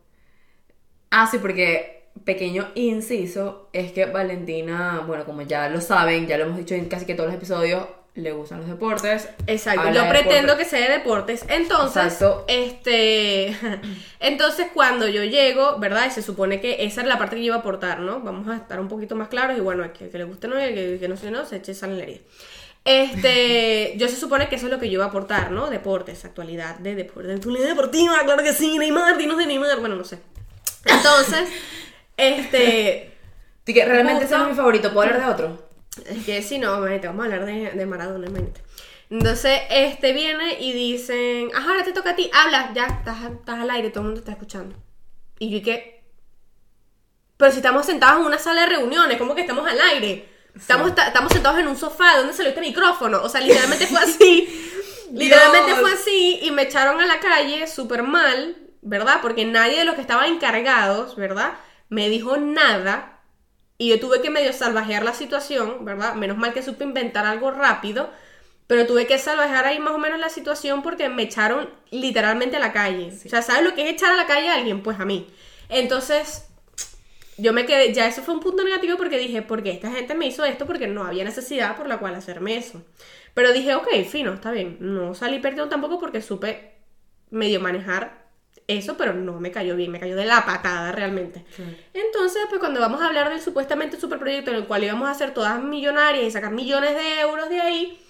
[1.09, 6.45] Ah, sí, porque pequeño inciso es que Valentina, bueno, como ya lo saben, ya lo
[6.45, 9.27] hemos dicho en casi que todos los episodios, le gustan los deportes.
[9.45, 10.57] Exacto, yo pretendo deportes.
[10.57, 11.45] que sea de deportes.
[11.49, 12.45] Entonces, Exacto.
[12.47, 13.55] este,
[14.19, 16.07] entonces cuando yo llego, ¿verdad?
[16.07, 18.21] Y se supone que esa es la parte que yo iba a aportar, ¿no?
[18.21, 20.47] Vamos a estar un poquito más claros y bueno, el que, el que le guste
[20.47, 22.19] no y el que, el que no se no, se eche sanelería.
[22.85, 25.69] Este, yo se supone que eso es lo que yo iba a aportar, ¿no?
[25.69, 30.05] Deportes, actualidad de deportes, actualidad deportiva, claro que sí, Neymar, dinos de Neymar, bueno, no
[30.05, 30.19] sé.
[30.85, 31.49] Entonces,
[32.17, 33.17] este,
[33.65, 35.65] que realmente ese es mi favorito, ¿puedo hablar de otro?
[36.05, 38.61] es que si no, vamos a hablar de, de Maradona, imagínate.
[39.09, 43.59] Entonces, este viene y dicen, ajá, ahora te toca a ti, habla, ya, estás, estás
[43.59, 44.75] al aire, todo el mundo está escuchando.
[45.39, 46.03] Y yo y que,
[47.37, 50.27] pero si estamos sentados en una sala de reuniones, ¿cómo que estamos al aire?
[50.55, 53.21] Estamos, ta- estamos sentados en un sofá, ¿de dónde salió este micrófono?
[53.21, 54.71] O sea, literalmente fue así.
[55.11, 55.79] literalmente Dios.
[55.81, 59.19] fue así y me echaron a la calle súper mal, ¿verdad?
[59.21, 61.53] Porque nadie de los que estaban encargados, ¿verdad?
[61.89, 63.21] Me dijo nada.
[63.77, 66.15] Y yo tuve que medio salvajear la situación, ¿verdad?
[66.15, 68.09] Menos mal que supe inventar algo rápido.
[68.67, 72.59] Pero tuve que salvajear ahí más o menos la situación porque me echaron literalmente a
[72.59, 73.11] la calle.
[73.25, 74.81] O sea, ¿sabes lo que es echar a la calle a alguien?
[74.81, 75.27] Pues a mí.
[75.69, 76.47] Entonces,
[77.37, 80.25] yo me quedé, ya eso fue un punto negativo porque dije, porque esta gente me
[80.25, 82.81] hizo esto porque no había necesidad por la cual hacerme eso.
[83.33, 84.77] Pero dije, ok, fino, está bien.
[84.79, 86.75] No salí perdiendo tampoco porque supe
[87.29, 88.24] medio manejar
[88.67, 91.45] eso, pero no me cayó bien, me cayó de la patada realmente.
[91.93, 95.33] Entonces, pues cuando vamos a hablar del supuestamente superproyecto en el cual íbamos a ser
[95.33, 98.01] todas millonarias y sacar millones de euros de ahí,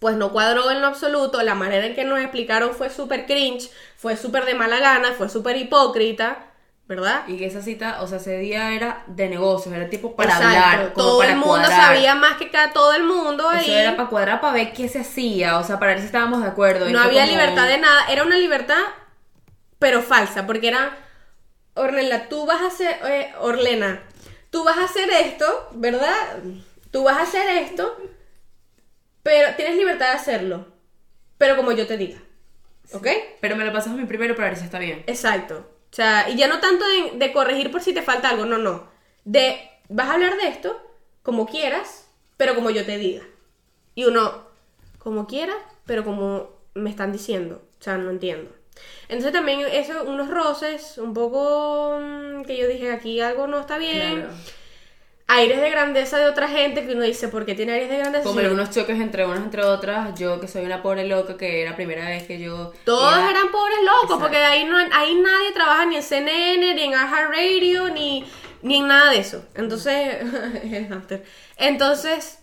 [0.00, 1.42] pues no cuadró en lo absoluto.
[1.42, 5.28] La manera en que nos explicaron fue súper cringe, fue súper de mala gana, fue
[5.28, 6.46] súper hipócrita,
[6.88, 7.22] ¿verdad?
[7.28, 10.46] Y que esa cita, o sea, ese día era de negocios, era tipo para Exacto,
[10.56, 11.80] hablar, como Todo para el mundo cuadrar.
[11.94, 13.64] sabía más que cada, todo el mundo ahí.
[13.70, 16.42] Eso era para cuadrar, para ver qué se hacía, o sea, para ver si estábamos
[16.42, 16.88] de acuerdo.
[16.90, 18.06] No había como- libertad de nada.
[18.08, 18.82] Era una libertad,
[19.78, 20.96] pero falsa, porque era,
[21.74, 24.02] Ornella, tú vas a hacer, eh, Orlena,
[24.50, 26.42] tú vas a hacer esto, ¿verdad?
[26.90, 27.96] Tú vas a hacer esto,
[29.22, 30.66] pero tienes libertad de hacerlo,
[31.36, 32.20] pero como yo te diga,
[32.92, 33.06] ¿ok?
[33.40, 35.04] Pero me lo pasas a mí primero para ver si está bien.
[35.06, 35.68] Exacto.
[35.90, 38.58] O sea, y ya no tanto de, de corregir por si te falta algo, no,
[38.58, 38.88] no.
[39.24, 39.58] De,
[39.88, 40.80] vas a hablar de esto
[41.22, 43.22] como quieras, pero como yo te diga.
[43.94, 44.46] Y uno,
[44.98, 45.56] como quieras,
[45.86, 47.62] pero como me están diciendo.
[47.80, 48.50] O sea, no entiendo.
[49.08, 53.78] Entonces también eso, unos roces, un poco mm, que yo dije, aquí algo no está
[53.78, 54.20] bien.
[54.22, 54.34] Claro.
[55.30, 58.24] Aires de grandeza de otra gente que uno dice, ¿por qué tiene aires de grandeza?
[58.24, 61.70] Como algunos choques entre unas entre otras, yo que soy una pobre loca que era
[61.72, 62.72] la primera vez que yo...
[62.84, 64.20] Todos eran pobres locos, Exacto.
[64.20, 68.24] porque ahí, no, ahí nadie trabaja ni en CNN, ni en Radio, ni,
[68.62, 69.44] ni en nada de eso.
[69.54, 70.16] Entonces.
[71.58, 72.37] Entonces,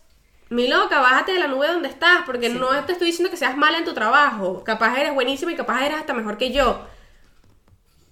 [0.50, 3.58] mi loca, bájate de la nube donde estás, porque no te estoy diciendo que seas
[3.58, 4.64] mala en tu trabajo.
[4.64, 6.86] Capaz eres buenísima y capaz eres hasta mejor que yo.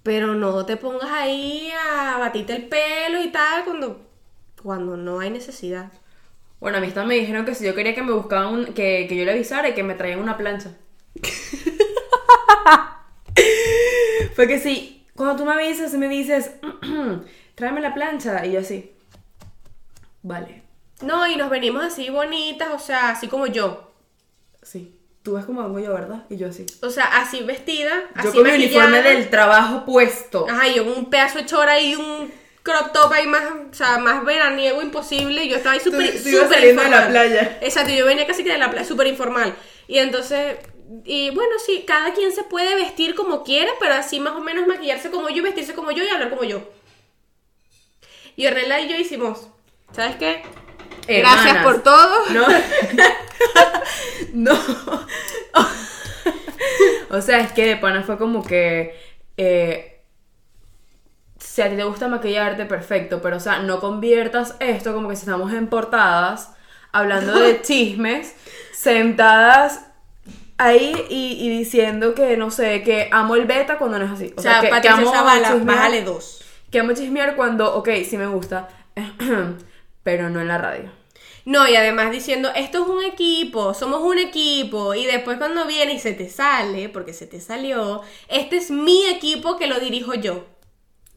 [0.04, 4.02] Pero no te pongas ahí a batirte el pelo y tal cuando,
[4.62, 5.92] cuando no hay necesidad.
[6.60, 9.16] Bueno, a mí me dijeron que si yo quería que me buscaban, un- que, que
[9.16, 10.72] yo le avisara y que me traían una plancha.
[14.36, 16.52] Fue que sí, cuando tú me avisas y me dices,
[17.56, 18.92] tráeme la plancha, y yo así,
[20.24, 20.63] vale,
[21.02, 23.92] No, y nos venimos así bonitas, o sea, así como yo.
[24.62, 25.00] sí.
[25.24, 26.26] Tú ves como vengo yo, ¿verdad?
[26.30, 26.66] Y yo así.
[26.82, 30.46] O sea, así vestida, Yo así con mi uniforme del trabajo puesto.
[30.50, 32.30] Ajá, yo con un pedazo de chora y un
[32.62, 35.46] crop top ahí más, o sea, más veraniego imposible.
[35.46, 37.58] y Yo estaba ahí súper tú ibas súper saliendo de la playa.
[37.62, 39.56] Exacto, yo venía casi que de la playa, súper informal.
[39.88, 40.58] Y entonces,
[41.06, 44.68] y bueno, sí, cada quien se puede vestir como quiera, pero así más o menos
[44.68, 46.62] maquillarse como yo, vestirse como yo y hablar como yo.
[48.36, 49.48] Y Ornella y yo hicimos,
[49.94, 50.44] ¿sabes qué?
[51.08, 52.26] Gracias por todo.
[52.32, 52.46] No.
[54.34, 54.58] no.
[57.10, 58.98] o sea, es que de pana fue como que.
[59.38, 59.90] eh,
[61.38, 63.22] si a ti te gusta maquillarte, perfecto.
[63.22, 66.52] Pero, o sea, no conviertas esto como que si estamos en portadas,
[66.92, 68.34] hablando de chismes,
[68.74, 69.86] sentadas
[70.58, 74.34] ahí y, y diciendo que, no sé, que amo el beta cuando no es así.
[74.38, 76.44] O sea, que, que Patricia amo Zavala, chismear- bájale dos.
[76.72, 78.70] Que amo chismear cuando, ok, sí me gusta,
[80.04, 80.92] pero no en la radio.
[81.46, 85.94] No, y además diciendo, esto es un equipo, somos un equipo, y después cuando viene
[85.94, 90.14] y se te sale, porque se te salió, este es mi equipo que lo dirijo
[90.14, 90.46] yo.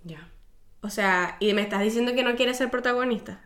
[0.03, 0.29] Ya.
[0.81, 3.41] O sea, y me estás diciendo que no quieres ser protagonista.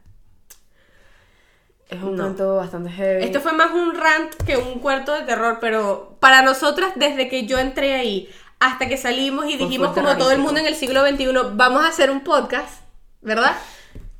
[1.91, 2.23] Es un No.
[2.25, 3.25] cuento bastante heavy.
[3.25, 7.47] Esto fue más un rant que un cuarto de terror, pero para nosotras, desde que
[7.47, 8.31] yo entré ahí
[8.61, 11.89] hasta que salimos y dijimos, como todo el mundo en el siglo XXI, vamos a
[11.89, 12.83] hacer un podcast,
[13.23, 13.57] ¿verdad?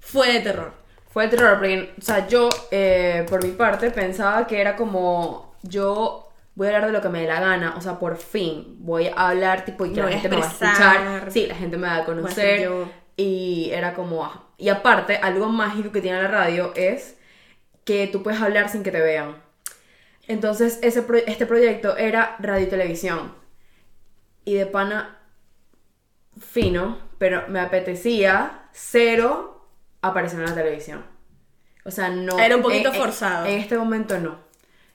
[0.01, 0.80] Fue de terror.
[1.11, 5.55] Fue el terror, porque, o sea, yo, eh, por mi parte, pensaba que era como,
[5.63, 8.77] yo voy a hablar de lo que me dé la gana, o sea, por fin,
[8.79, 11.77] voy a hablar, tipo, y que la gente me va a escuchar, sí, la gente
[11.77, 12.71] me va a conocer,
[13.17, 14.45] y era como, ah.
[14.57, 17.17] y aparte, algo mágico que tiene la radio es
[17.85, 19.37] que tú puedes hablar sin que te vean.
[20.29, 23.35] Entonces, ese pro- este proyecto era radio y televisión,
[24.45, 25.19] y de pana
[26.39, 29.60] fino, pero me apetecía cero
[30.03, 31.05] aparecer en la televisión.
[31.85, 32.39] O sea, no.
[32.39, 33.47] Era un poquito en- forzado.
[33.47, 34.39] En, este momento no.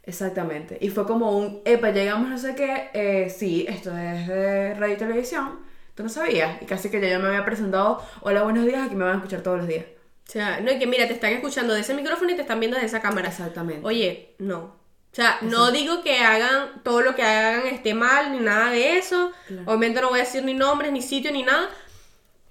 [0.03, 0.77] Exactamente.
[0.81, 4.93] Y fue como un, epa, llegamos no sé qué, eh, sí, esto es de radio
[4.93, 5.59] y televisión.
[5.95, 6.61] Tú no sabías.
[6.61, 9.17] Y casi que ya yo me había presentado, hola, buenos días, aquí me van a
[9.17, 9.85] escuchar todos los días.
[10.27, 12.59] O sea, no, y que mira, te están escuchando de ese micrófono y te están
[12.59, 13.29] viendo de esa cámara.
[13.29, 13.85] Exactamente.
[13.85, 14.59] Oye, no.
[14.59, 18.97] O sea, no digo que hagan todo lo que hagan esté mal ni nada de
[18.97, 19.31] eso.
[19.47, 19.63] Claro.
[19.67, 21.69] Obviamente no voy a decir ni nombres, ni sitio, ni nada.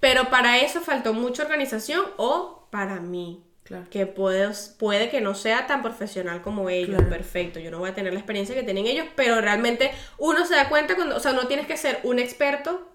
[0.07, 3.43] Pero para eso faltó mucha organización o para mí.
[3.63, 3.85] Claro.
[3.89, 6.97] Que puede, puede que no sea tan profesional como ellos.
[6.97, 7.09] Claro.
[7.09, 7.59] Perfecto.
[7.59, 9.07] Yo no voy a tener la experiencia que tienen ellos.
[9.15, 9.89] Pero realmente
[10.19, 11.15] uno se da cuenta cuando.
[11.15, 12.87] O sea, no tienes que ser un experto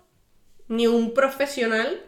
[0.69, 2.01] ni un profesional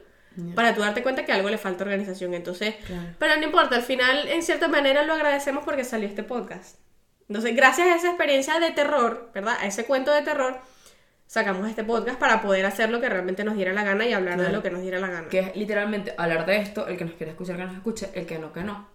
[0.55, 2.33] para tú darte cuenta que algo le falta organización.
[2.35, 3.09] Entonces, Claro.
[3.19, 6.79] pero no importa, al final, en cierta manera, lo agradecemos porque salió este podcast.
[7.29, 9.57] Entonces, gracias a esa experiencia de terror, ¿verdad?
[9.61, 10.61] A ese cuento de terror,
[11.33, 14.39] sacamos este podcast para poder hacer lo que realmente nos diera la gana y hablar
[14.39, 15.29] de lo que nos diera la gana.
[15.31, 18.27] Que es literalmente hablar de esto, el que nos quiere escuchar, que nos escuche, el
[18.27, 18.87] que no, que no.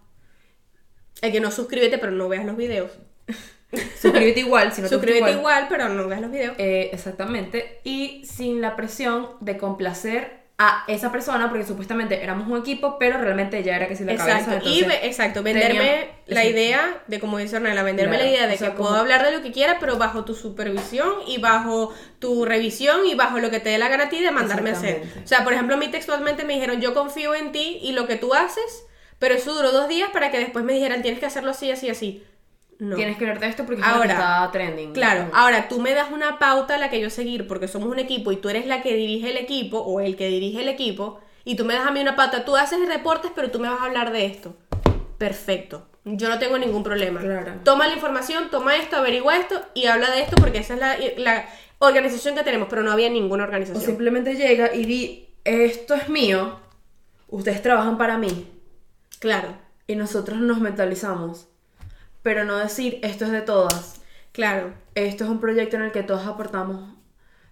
[1.20, 2.92] El que no suscríbete, pero no veas los videos.
[4.00, 5.66] Suscríbete igual, si no te gusta Suscríbete igual.
[5.68, 6.54] pero no veas los videos.
[6.58, 7.80] Eh, exactamente.
[7.82, 13.16] Y sin la presión de complacer a esa persona, porque supuestamente éramos un equipo, pero
[13.18, 14.38] realmente ya era que si la cabeza.
[14.40, 16.48] Exacto, y ve- exacto, venderme tenía- la exacto.
[16.50, 19.00] idea de, como dice Ornella, venderme Claro, la idea de o sea, que como- puedo
[19.00, 23.38] hablar de lo que quiera, pero bajo tu supervisión y bajo tu revisión y bajo
[23.38, 25.02] lo que te dé la gana a ti de mandarme a hacer.
[25.24, 28.08] O sea, por ejemplo, a mí textualmente me dijeron, yo confío en ti y lo
[28.08, 28.84] que tú haces,
[29.20, 31.88] pero eso duró dos días para que después me dijeran, tienes que hacerlo así, así,
[31.88, 32.24] así.
[32.78, 32.94] No.
[32.94, 34.92] Tienes que ver de esto porque es lo que Ahora, está trending.
[34.92, 37.98] Claro, ahora tú me das una pauta a la que yo seguir porque somos un
[37.98, 41.18] equipo y tú eres la que dirige el equipo o el que dirige el equipo
[41.44, 43.80] y tú me das a mí una pauta, tú haces reportes pero tú me vas
[43.80, 44.54] a hablar de esto.
[45.18, 47.20] Perfecto, yo no tengo ningún problema.
[47.20, 47.54] Claro.
[47.64, 50.96] Toma la información, toma esto, averigua esto y habla de esto porque esa es la,
[51.16, 51.48] la
[51.80, 53.84] organización que tenemos, pero no había ninguna O organización.
[53.84, 56.60] simplemente llega y di, esto es mío,
[57.26, 58.46] ustedes trabajan para mí.
[59.18, 59.48] Claro,
[59.88, 61.48] Y nosotros nos mentalizamos.
[62.22, 64.00] Pero no decir, esto es de todas.
[64.32, 64.72] claro.
[64.94, 66.92] Esto es un proyecto en el que todas aportamos,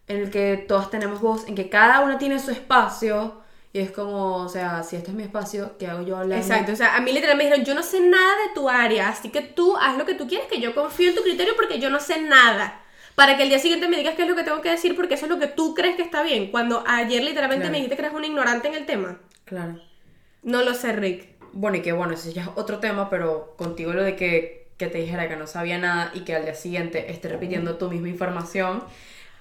[0.08, 3.40] en el que todas tenemos voz, en que cada una tiene su espacio.
[3.72, 6.42] Y es como, o sea, si este es mi espacio, ¿qué hago yo hablando?
[6.44, 9.10] Exacto, o sea, a mí literalmente me dijeron, yo no sé nada de tu área,
[9.10, 11.78] así que tú haz lo que tú quieres, que yo confío en tu criterio porque
[11.78, 12.80] yo no sé nada.
[13.14, 15.14] Para que el día siguiente me digas qué es lo que tengo que decir porque
[15.14, 16.50] eso es lo que tú crees que está bien.
[16.50, 17.72] Cuando ayer literalmente Claro.
[17.72, 19.20] me dijiste que eres un ignorante en el tema.
[19.44, 19.78] Claro.
[20.42, 21.35] No lo sé, Rick.
[21.58, 24.86] Bueno, y que bueno, ese ya es otro tema, pero contigo lo de que, que
[24.88, 28.08] te dijera que no sabía nada y que al día siguiente esté repitiendo tu misma
[28.08, 28.84] información,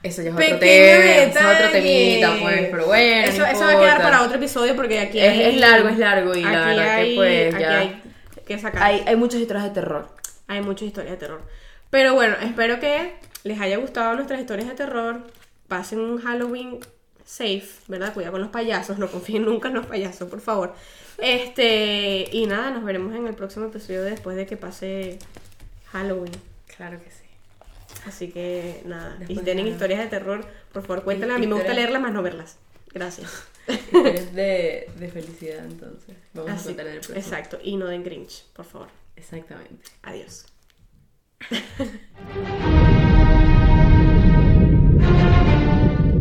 [0.01, 3.27] eso ya es otro Pequeño tema, eso es otro temita, pues, pero bueno.
[3.27, 5.89] Eso, no eso va a quedar para otro episodio porque aquí Es- hay- es largo,
[5.89, 8.01] es largo y la verdad que, hay- pues, aquí ya- hay
[8.45, 8.83] que sacar.
[8.83, 10.07] Hay, hay muchas historias de terror.
[10.47, 11.41] Hay muchas historias de terror.
[11.89, 13.13] Pero bueno, espero que
[13.43, 15.21] les haya gustado nuestras historias de terror.
[15.67, 16.79] Pasen un Halloween
[17.25, 18.13] safe, ¿verdad?
[18.13, 20.73] Cuidado con los payasos, no confíen nunca en los payasos, por favor.
[21.17, 25.19] Este, y nada, nos veremos en el próximo episodio después de que pase
[25.87, 26.31] Halloween.
[26.77, 27.23] Claro que sí.
[28.05, 31.37] Así que nada, y si tienen historias de terror, por favor cuéntenlas.
[31.37, 32.57] A mí me gusta leerlas más no verlas.
[32.93, 33.45] Gracias.
[33.67, 36.15] Historias de, de felicidad, entonces.
[36.33, 37.17] Vamos a contar en el próximo.
[37.17, 38.89] exacto, y no den Grinch, por favor.
[39.15, 39.89] Exactamente.
[40.03, 40.45] Adiós.